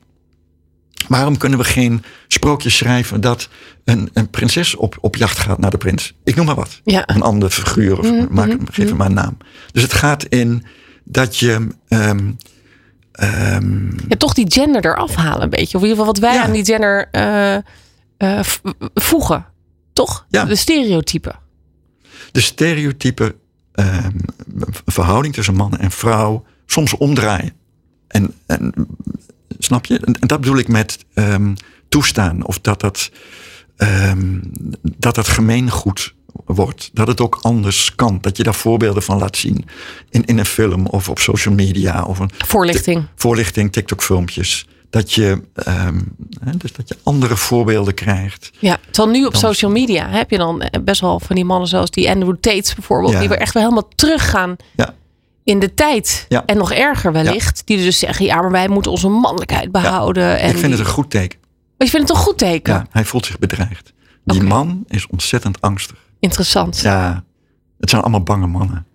[1.07, 3.49] Waarom kunnen we geen sprookjes schrijven dat
[3.83, 6.13] een, een prinses op, op jacht gaat naar de prins?
[6.23, 6.81] Ik noem maar wat.
[6.83, 7.03] Ja.
[7.05, 9.37] Een andere figuur, of Mhm, maak, mhm, geef hem maar een naam.
[9.71, 10.63] Dus het gaat in
[11.03, 11.67] dat je.
[11.87, 12.31] ehm,
[14.07, 15.77] Ja, toch die gender eraf halen een beetje.
[15.77, 16.43] Of in ieder geval wat wij Ja.
[16.43, 17.55] aan die gender eh,
[18.17, 18.39] eh,
[18.93, 19.45] voegen.
[19.93, 20.25] Toch?
[20.29, 20.45] Ja.
[20.45, 21.35] De stereotypen.
[22.31, 23.35] de stereotype
[23.73, 24.11] ehm,
[24.85, 27.53] verhouding tussen man en vrouw soms omdraaien.
[28.07, 28.73] En, en
[29.63, 29.99] snap je?
[29.99, 31.53] En, en dat bedoel ik met ehm,
[31.89, 32.45] toestaan.
[32.45, 33.11] Of dat dat,
[33.77, 34.39] ehm,
[34.81, 36.13] dat het gemeengoed
[36.45, 36.89] wordt.
[36.93, 38.17] Dat het ook anders kan.
[38.21, 39.65] Dat je daar voorbeelden van laat zien.
[40.09, 42.03] In, in een film of op social media.
[42.03, 43.05] Of een Voorlichting.
[43.15, 44.67] voorlichting, TikTok filmpjes.
[44.89, 45.99] Dat je, ehm,
[46.43, 48.51] hè, dus dat je andere voorbeelden krijgt.
[48.59, 51.45] Ja, terwijl nu op Dan- social media heb je dan eh, best wel van die
[51.45, 53.13] mannen zoals die Andrew Tate bijvoorbeeld.
[53.13, 53.19] Ja.
[53.19, 54.93] Die weer echt wel helemaal teruggaan Ja.
[55.43, 56.25] In de tijd.
[56.29, 56.45] Ja.
[56.45, 57.61] En nog erger wellicht.
[57.65, 60.39] Die dus zeggen, ja, maar wij moeten onze mannelijkheid behouden.
[60.39, 61.39] En ik vind die- het een goed teken.
[61.77, 62.73] Maar je vindt het een goed teken?
[62.73, 63.93] Ja, hij voelt zich bedreigd.
[64.25, 65.97] Die man is ontzettend angstig.
[66.19, 66.79] Interessant.
[66.79, 67.23] Ja,
[67.79, 68.85] het zijn allemaal bange mannen.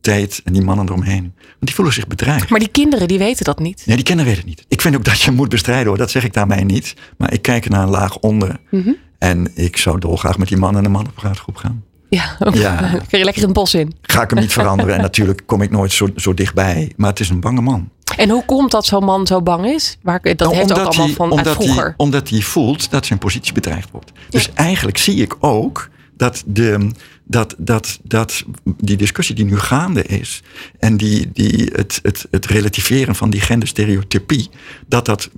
[0.00, 1.22] Tate en die mannen eromheen.
[1.38, 2.50] Want die voelen zich bedreigd.
[2.50, 3.82] Maar die kinderen, die weten dat niet.
[3.86, 4.66] Nee, die kinderen weten het niet.
[4.68, 5.96] Ik vind ook dat je moet bestrijden hoor.
[5.96, 6.94] Dat zeg ik daarmee niet.
[7.18, 8.56] Maar ik kijk naar een laag onder.
[8.70, 8.92] Mhm.
[9.18, 11.84] En ik zou dolgraag met die mannen in een mannenpraatgroep gaan.
[12.16, 12.80] Ja, Ja.
[12.80, 13.94] dan kun je lekker in het bos in.
[14.02, 14.94] Ga ik hem niet veranderen.
[14.94, 16.92] En natuurlijk kom ik nooit zo, zo dichtbij.
[16.96, 17.88] Maar het is een bange man.
[18.16, 19.98] En hoe komt dat zo'n man zo bang is?
[20.02, 21.84] Waar, dat Nou, heeft ook allemaal hij, van omdat, vroeger.
[21.84, 24.12] hij, omdat hij voelt dat zijn positie bedreigd wordt.
[24.30, 26.90] Dus eigenlijk zie ik ook dat, de,
[27.24, 30.42] dat, dat, dat die discussie die nu gaande is...
[30.78, 34.50] en die, die, het, het, het relativeren van die genderstereotypie...
[34.88, 35.30] dat dat,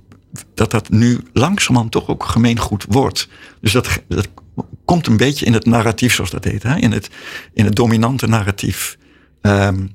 [0.53, 3.27] dat dat nu langzamerhand toch ook gemeengoed wordt.
[3.61, 4.27] Dus dat, dat
[4.89, 6.63] komt een beetje in het narratief, zoals dat heet.
[6.63, 6.75] Hè?
[6.77, 7.09] In, het,
[7.53, 8.97] in het dominante narratief...
[9.41, 9.85] Ehm,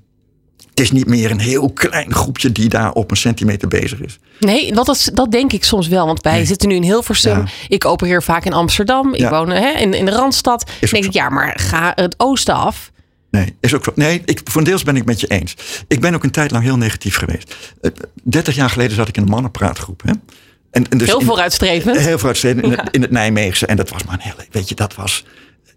[0.70, 4.18] het is niet meer een heel klein groepje die daar op een centimeter bezig is.
[4.40, 6.06] Nee, wat dat, dat denk ik soms wel.
[6.06, 6.44] Want wij Nee.
[6.44, 7.38] zitten nu in Hilversum.
[7.38, 7.44] Ja.
[7.68, 9.14] Ik opereer vaak in Amsterdam.
[9.14, 9.30] Ik Ja.
[9.30, 10.70] woon hè, in, in de Randstad.
[10.80, 12.92] Dan denk ik, ja, maar ga het oosten af.
[13.30, 13.92] Nee, is ook zo.
[13.94, 15.54] Nee, ik, voor een deels ben ik met je eens.
[15.88, 17.56] Ik ben ook een tijd lang heel negatief geweest.
[17.80, 17.90] Eh,
[18.22, 20.02] 30 jaar geleden zat ik in een mannenpraatgroep.
[20.04, 20.12] Hè?
[20.74, 21.96] En, en dus Heel vooruitstrevend.
[21.98, 22.76] Heel vooruitstrevend in, Ja.
[22.84, 23.66] het, in het Nijmeegse.
[23.66, 24.46] En dat was maar een hele.
[24.50, 25.24] Weet je, dat was,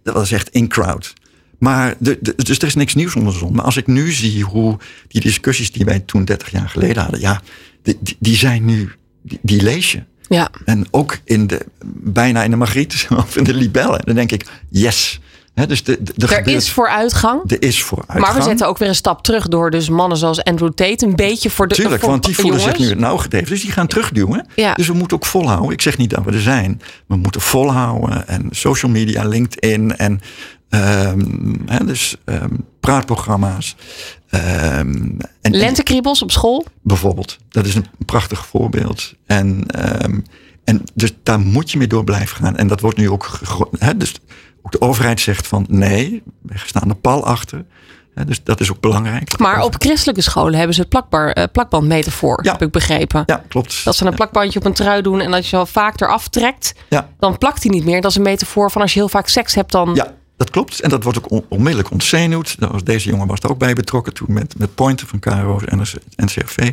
[0.03, 1.13] dat was echt in crowd.
[1.59, 3.53] Maar de, de- dus er is niks nieuws onder de zon.
[3.55, 4.77] Maar als ik nu zie hoe
[5.07, 7.19] die discussies die wij toen 30 jaar geleden hadden.
[7.19, 7.41] Ja,
[7.83, 8.91] die, die, die zijn nu.
[9.23, 10.03] Die, die lees je.
[10.29, 10.49] Ja.
[10.65, 14.01] En ook in de, bijna in de Margriet of in de Libellen.
[14.05, 15.19] Dan denk ik, yes.
[15.65, 17.51] Dus de, de, Er gebeurt- is vooruitgang.
[17.51, 18.19] er is vooruitgang.
[18.25, 21.15] Maar we zetten ook weer een stap terug door dus mannen zoals Andrew Tate een
[21.15, 22.77] beetje voor de Tuurlijk, voor want die voelen jongens.
[22.77, 23.47] zich nu het nauw gedreven.
[23.49, 24.47] Dus die gaan terugduwen.
[24.55, 24.73] Ja.
[24.73, 25.71] Dus we moeten ook volhouden.
[25.71, 26.81] Ik zeg niet dat we er zijn.
[27.07, 28.27] We moeten volhouden.
[28.27, 30.21] En social media, LinkedIn en
[30.69, 32.49] ehm, dus, ehm,
[32.79, 33.75] praatprogramma's.
[34.29, 35.09] ehm,
[35.41, 36.65] en, Lentekriebels op school.
[36.81, 37.37] bijvoorbeeld.
[37.49, 39.13] Dat is een prachtig voorbeeld.
[39.25, 39.65] En,
[40.63, 42.57] en dus daar moet je mee door blijven gaan.
[42.57, 43.39] En dat wordt nu ook.
[43.77, 44.13] Hè, dus
[44.67, 47.65] ook de overheid zegt van nee, we staan er pal achter.
[48.25, 49.39] Dus dat is ook belangrijk.
[49.39, 52.51] Maar op christelijke scholen hebben ze het plakbar, eh, plakbandmetafoor, Ja.
[52.51, 53.23] heb ik begrepen.
[53.25, 53.83] Ja, klopt.
[53.85, 56.73] Dat ze een plakbandje op een trui doen en als je al vaak eraf trekt,
[56.89, 57.09] Ja.
[57.19, 58.01] dan plakt hij niet meer.
[58.01, 60.01] Dat is een metafoor van als je heel vaak seks hebt, dan.
[60.37, 60.79] Dat klopt.
[60.79, 62.57] En dat wordt ook on- onmiddellijk ontzenuwd.
[62.85, 64.13] Deze jongen was er ook bij betrokken.
[64.13, 65.81] Toen met, met Pointer van KRO en
[66.15, 66.71] NCRV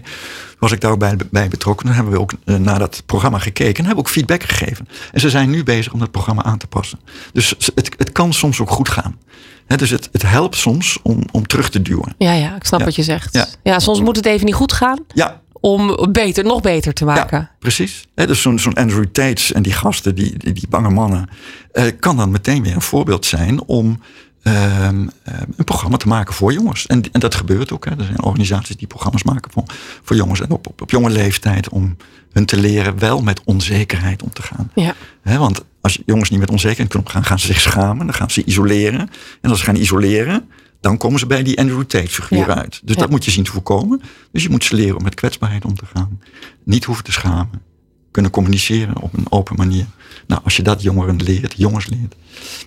[0.58, 1.86] was ik daar ook bij, bij betrokken.
[1.86, 4.88] Dan hebben we ook eh, naar dat programma gekeken en hebben ook feedback gegeven.
[5.12, 6.98] En ze zijn nu bezig om dat programma aan te passen.
[7.32, 9.18] Dus het, het kan soms ook goed gaan.
[9.66, 12.14] Hè, dus het, het helpt soms om, om terug te duwen.
[12.18, 12.84] Ja, ja, ik snap Ja.
[12.86, 13.34] wat je zegt.
[13.34, 13.46] Ja.
[13.62, 13.78] Ja.
[13.78, 17.38] soms moet het even niet goed gaan Ja, om beter, nog beter te maken.
[17.38, 18.06] Ja, precies.
[18.14, 21.28] Dus zo'n zo'n Andrew Tates en die gasten, die, die, die bange mannen,
[21.72, 24.00] eh, kan dan meteen weer een voorbeeld zijn om
[24.42, 26.86] ehm, eh, een programma te maken voor jongens.
[26.86, 27.84] En, en dat gebeurt ook.
[27.84, 27.90] Hè.
[27.90, 29.64] Er zijn organisaties die programma's maken voor,
[30.02, 31.96] voor jongens en op, op, op jonge leeftijd om
[32.32, 34.70] hun te leren wel met onzekerheid om te gaan.
[34.74, 34.94] Ja.
[35.22, 38.30] Hè, want als jongens niet met onzekerheid kunnen omgaan, gaan ze zich schamen, dan gaan
[38.30, 39.10] ze isoleren.
[39.40, 40.48] En als ze gaan isoleren,
[40.84, 42.54] dan komen ze bij die Andrew Tate figuur Ja.
[42.54, 42.80] uit.
[42.84, 43.00] Dus Ja.
[43.00, 44.00] dat moet je zien te voorkomen.
[44.32, 46.20] Dus je moet ze leren om met kwetsbaarheid om te gaan.
[46.64, 47.62] Niet hoeven te schamen.
[48.10, 49.86] Kunnen communiceren op een open manier.
[50.26, 52.14] Nou, als je dat jongeren leert, jongens leert.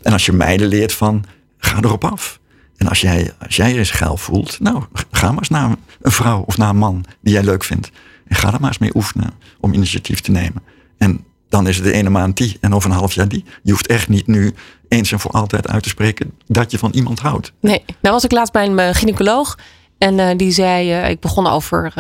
[0.02, 1.24] En als je meiden leert van,
[1.58, 2.40] ga erop af.
[2.78, 6.12] En als jij, als jij je eens geil voelt, nou, ga maar eens naar een
[6.12, 7.92] vrouw of naar een man die jij leuk vindt.
[8.28, 10.64] En ga er maar eens mee oefenen om initiatief te nemen.
[10.98, 13.44] En dan is het de ene maand die en over een half jaar die.
[13.64, 14.54] Je hoeft echt niet nu
[14.88, 17.52] eens en voor altijd uit te spreken dat je van iemand houdt.
[17.60, 19.56] Nee, nou was ik laatst bij een eh, gynaecoloog.
[19.98, 21.94] En eh, die zei, eh, ik begon over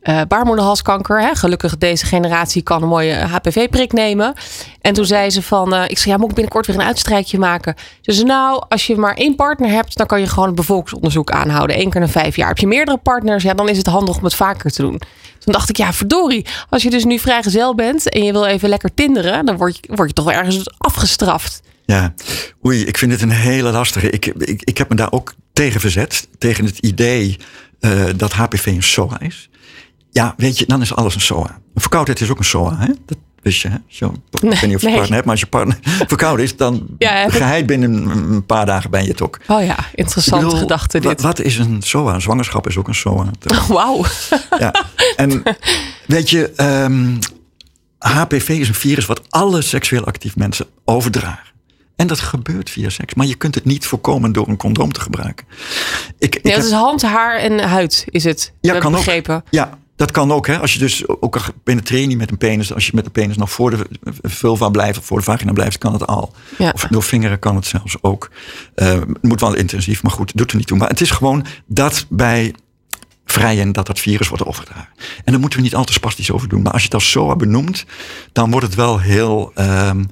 [0.00, 1.20] eh, baarmoederhalskanker.
[1.20, 1.34] Hè.
[1.34, 4.34] Gelukkig deze generatie kan een mooie HPV-prik nemen.
[4.80, 7.74] En toen zei ze van, ik zei, ja, moet ik binnenkort weer een uitstrijkje maken?
[8.00, 11.30] Ze zei, nou, als je maar één partner hebt, dan kan je gewoon het bevolkingsonderzoek
[11.30, 11.80] aanhouden.
[11.80, 12.48] Eén keer in vijf jaar.
[12.48, 15.00] Heb je meerdere partners, ja, dan is het handig om het vaker te doen.
[15.38, 16.46] Toen dacht ik, ja, verdorie.
[16.68, 19.94] Als je dus nu vrijgezel bent en je wil even lekker tinderen, dan word je,
[19.94, 21.60] word je toch wel ergens afgestraft.
[21.90, 22.14] Ja,
[22.66, 24.10] oei, ik vind het een hele lastige.
[24.10, 26.28] Ik, ik, ik heb me daar ook tegen verzet.
[26.38, 27.36] Tegen het idee
[27.80, 29.50] eh, dat HPV een SOA is.
[30.10, 31.60] Ja, weet je, dan is alles een SOA.
[31.74, 32.86] Een verkoudheid is ook een SOA, hè?
[33.06, 33.76] Dat wist je, hè?
[33.86, 34.96] Zo, ik weet niet of je nee.
[34.96, 38.90] partner hebt, maar als je partner verkouden is, dan Ja, geheid binnen een paar dagen
[38.90, 39.38] ben je het ook.
[39.46, 41.20] Oh ja, interessante bedoel, gedachte dit.
[41.20, 42.14] wat is een SOA?
[42.14, 43.30] Een zwangerschap is ook een SOA.
[43.68, 44.04] Wauw.
[44.58, 44.84] Ja,
[45.16, 45.42] en
[46.06, 47.16] weet je, ehm,
[47.98, 51.49] HPV is een virus wat alle seksueel actief mensen overdragen.
[52.00, 53.14] En dat gebeurt via seks.
[53.14, 55.46] Maar je kunt het niet voorkomen door een condoom te gebruiken.
[56.18, 58.52] Ik, ik Nee, heb- het is hand, haar en huid, is het.
[58.60, 59.04] ja, kan ik ook.
[59.04, 59.44] begrepen.
[59.50, 60.46] Ja, dat kan ook.
[60.46, 60.58] Hè?
[60.58, 62.74] Als je dus ook al penetreer je niet met een penis.
[62.74, 63.86] Als je met de penis nog voor de
[64.22, 66.34] vulva blijft of voor de vagina blijft, kan het al.
[66.58, 66.70] Ja.
[66.74, 68.30] Of door vingeren kan het zelfs ook.
[68.74, 70.78] Eh, het moet wel intensief, maar goed, doet er niet toe.
[70.78, 72.54] Maar het is gewoon dat bij
[73.24, 74.88] vrijen dat dat virus wordt overgedragen.
[75.24, 76.62] En daar moeten we niet al te spastisch over doen.
[76.62, 77.84] Maar als je het als SOA benoemt,
[78.32, 79.52] dan wordt het wel heel...
[79.54, 80.04] ehm,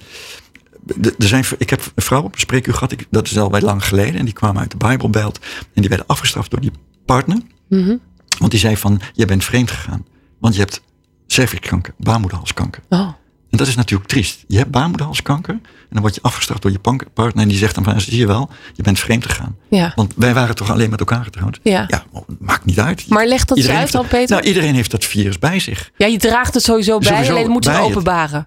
[1.18, 3.60] er zijn, ik heb een vrouw op een spreekuur gehad, ik, dat is al bij
[3.60, 4.14] lang geleden.
[4.14, 5.38] En die kwamen uit de Bijbelbelt.
[5.74, 6.72] En die werden afgestraft door die
[7.06, 7.38] partner.
[7.68, 7.96] Mhm.
[8.38, 10.06] Want die zei van, je bent vreemd gegaan.
[10.38, 10.82] Want je hebt
[11.26, 12.82] cervixkanker, baarmoederhalskanker.
[12.88, 13.08] Oh.
[13.50, 14.44] En dat is natuurlijk triest.
[14.46, 16.78] Je hebt baarmoederhalskanker en dan word je afgestraft door je
[17.14, 17.42] partner.
[17.42, 19.56] En die zegt dan van, zie je wel, je bent vreemd gegaan.
[19.70, 19.92] Ja.
[19.94, 21.60] Want wij waren toch alleen met elkaar getrouwd?
[21.62, 21.84] Ja.
[21.88, 22.04] Ja,
[22.38, 23.08] maakt niet uit.
[23.08, 24.36] Maar leg dat eens uit dan, Peter.
[24.36, 25.90] Nou, iedereen heeft dat virus bij zich.
[25.96, 28.46] ja, je draagt het sowieso bij, Sowieso alleen het moet je bij het.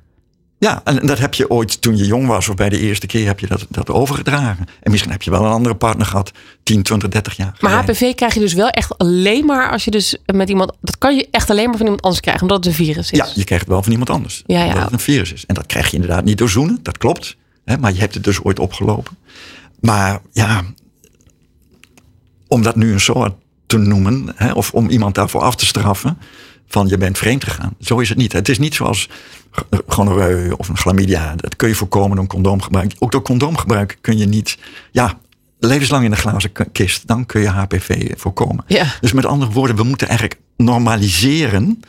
[0.61, 3.25] Ja, en dat heb je ooit toen je jong was of bij de eerste keer
[3.25, 4.65] heb je dat, dat overgedragen.
[4.81, 6.31] En misschien heb je wel een andere partner gehad
[6.63, 7.95] 10, 20, 30 jaar Maar geleden.
[7.95, 10.71] HPV krijg je dus wel echt alleen maar als je dus met iemand...
[10.81, 13.17] Dat kan je echt alleen maar van iemand anders krijgen, omdat het een virus is.
[13.17, 14.43] Ja, je krijgt het wel van iemand anders.
[14.45, 14.67] Ja, ja.
[14.67, 15.45] Omdat het een virus is.
[15.45, 17.37] En dat krijg je inderdaad niet door zoenen, dat klopt.
[17.65, 19.17] Hè, maar je hebt het dus ooit opgelopen.
[19.79, 20.63] Maar ja,
[22.47, 23.35] om dat nu een SOA
[23.65, 26.17] te noemen, hè, of om iemand daarvoor af te straffen,
[26.71, 27.75] van je bent vreemd gegaan.
[27.79, 28.33] Zo is het niet.
[28.33, 29.09] Het is niet zoals
[29.87, 31.35] gonoreu of een chlamydia.
[31.35, 32.93] Dat kun je voorkomen door condoomgebruik.
[32.99, 34.57] Ook door condoomgebruik kun je niet,
[34.91, 35.17] ja,
[35.59, 37.07] levenslang in een glazen kist.
[37.07, 38.63] Dan kun je HPV voorkomen.
[38.67, 38.85] Ja.
[39.01, 41.79] Dus met andere woorden, we moeten eigenlijk normaliseren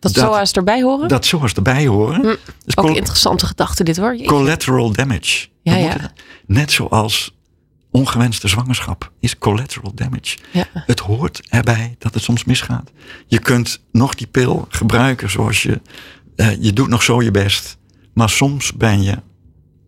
[0.00, 1.08] Dat, dat- SOA's erbij horen?
[1.08, 2.22] dat zoals erbij horen.
[2.22, 2.36] Dus
[2.74, 2.80] Hm.
[2.80, 4.10] Ook interessante gedachte dit hoor.
[4.12, 4.26] Jeetje.
[4.26, 5.46] collateral damage.
[5.62, 6.12] Ja, ja.
[6.46, 7.34] Net zoals
[7.92, 10.38] ongewenste zwangerschap is collateral damage.
[10.52, 10.64] Ja.
[10.72, 12.90] Het hoort erbij dat het soms misgaat.
[13.26, 15.80] Je kunt nog die pil gebruiken zoals je...
[16.36, 17.78] eh, je doet nog zo je best.
[18.14, 19.16] Maar soms ben je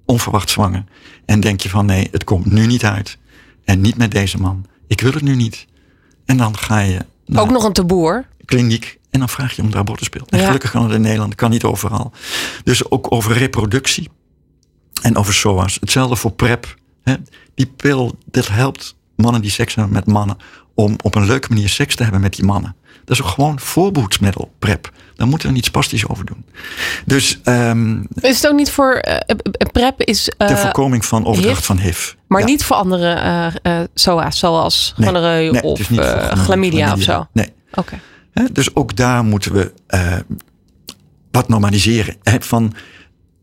[0.06, 0.84] onverwacht zwanger.
[1.26, 3.18] En denk je van nee, het komt nu niet uit.
[3.64, 4.66] En niet met deze man.
[4.86, 5.66] Ik wil het nu niet.
[6.24, 8.26] En dan ga je naar Ook nog een taboe hoor.
[8.44, 8.98] kliniek.
[9.10, 10.26] En dan vraag je om de abortuspil.
[10.28, 10.44] En Ja.
[10.44, 12.12] gelukkig kan het in Nederland, kan niet overal.
[12.64, 14.08] Dus ook over reproductie
[15.02, 15.76] en over SOA's.
[15.80, 16.74] Hetzelfde voor PrEP.
[17.02, 17.14] Hè.
[17.54, 20.36] Die pil, dit helpt mannen die seks hebben met mannen...
[20.74, 22.76] om op een leuke manier seks te hebben met die mannen.
[23.04, 24.92] Dat is ook gewoon voorboedsmiddel, PrEP.
[25.14, 26.44] Daar moeten we niets spastisch over doen.
[27.06, 28.92] Dus ehm Is het ook niet voor...
[28.94, 29.36] eh, eh,
[29.72, 30.28] PrEP is...
[30.28, 32.12] eh, ter voorkoming van overdracht HIV, van HIV.
[32.26, 32.46] maar Ja.
[32.46, 33.12] niet voor andere
[33.62, 37.26] eh, eh, SOA's, zoals Nee, gonoreu nee, het of eh, gonoreu, chlamydia of zo.
[37.32, 37.52] Nee.
[37.74, 38.00] Oké.
[38.52, 40.16] Dus ook daar moeten we eh,
[41.30, 42.16] wat normaliseren.
[42.22, 42.74] Hè, van,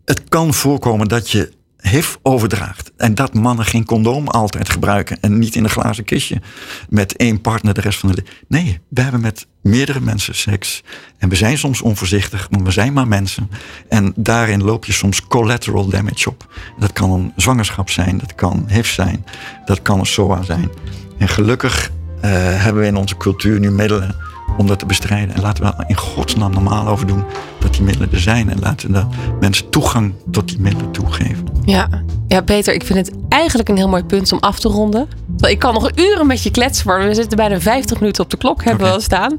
[0.05, 1.51] het kan voorkomen dat je
[1.81, 2.91] HIV overdraagt.
[2.97, 5.17] En dat mannen geen condoom altijd gebruiken.
[5.21, 6.41] En niet in een glazen kistje
[6.89, 8.23] met één partner de rest van de...
[8.47, 10.83] Nee, we hebben met meerdere mensen seks.
[11.17, 13.49] En we zijn soms onvoorzichtig, maar we zijn maar mensen.
[13.89, 16.53] En daarin loop je soms collateral damage op.
[16.79, 19.25] Dat kan een zwangerschap zijn, dat kan HIV zijn,
[19.65, 20.69] dat kan een SOA zijn.
[21.17, 22.31] En gelukkig eh,
[22.63, 24.15] hebben we in onze cultuur nu middelen
[24.57, 25.35] om dat te bestrijden.
[25.35, 27.23] En laten we in godsnaam normaal over doen
[27.59, 28.49] dat die middelen er zijn.
[28.49, 29.05] En laten we
[29.39, 31.47] mensen toegang tot die middelen toegeven.
[31.65, 31.87] Ja.
[32.27, 35.07] ja, Peter, ik vind het eigenlijk een heel mooi punt om af te ronden.
[35.37, 38.37] Ik kan nog uren met je kletsen, maar we zitten bijna 50 minuten op de
[38.37, 39.37] klok, hebben we al staan.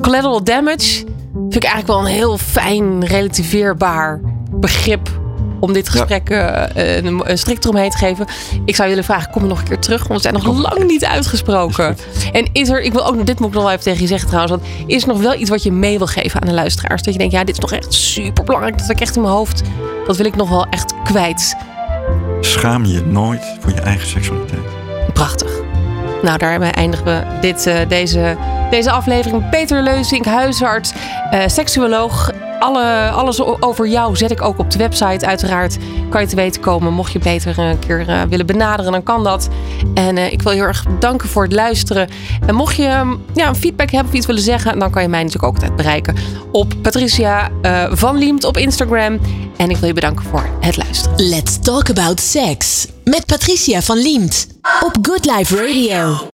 [0.00, 5.22] Collateral damage vind ik eigenlijk wel een heel fijn, relativeerbaar begrip
[5.64, 8.26] om dit gesprek eh, een, een strik eromheen te geven.
[8.64, 9.98] Ik zou willen vragen, kom je nog een keer terug?
[9.98, 10.60] Want we zijn nog Kom.
[10.60, 11.96] lang niet uitgesproken.
[12.32, 14.28] En is er, ik wil ook, dit moet ik nog wel even tegen je zeggen
[14.28, 17.02] trouwens, want is er nog wel iets wat je mee wil geven aan de luisteraars?
[17.02, 18.78] Dat je denkt, ja, dit is nog echt super belangrijk.
[18.78, 19.62] Dat ik echt in mijn hoofd.
[20.06, 21.56] Dat wil ik nog wel echt kwijt.
[22.40, 24.62] Schaam je nooit voor je eigen seksualiteit.
[25.12, 25.63] Prachtig.
[26.24, 28.36] Nou, daarmee eindigen we dit, eh, deze,
[28.70, 29.48] deze aflevering.
[29.48, 30.92] Peter Leuzink, huisarts,
[31.30, 32.30] eh, seksuoloog.
[32.58, 35.26] Alle, alles over jou zet ik ook op de website.
[35.26, 35.76] Uiteraard
[36.08, 36.92] kan je te weten komen.
[36.92, 39.48] Mocht je Peter een keer eh, willen benaderen, dan kan dat.
[39.94, 42.08] En ik wil heel erg bedanken voor het luisteren.
[42.46, 45.08] En mocht je ehm, ja, een feedback hebben of iets willen zeggen, dan kan je
[45.08, 46.16] mij natuurlijk ook altijd bereiken
[46.52, 47.50] op Patricia
[47.90, 49.18] van Liemt op Instagram.
[49.56, 51.28] En ik wil je bedanken voor het luisteren.
[51.28, 54.46] Let's talk about sex met Patricia van Liemt
[54.80, 56.16] op Good Life Radio.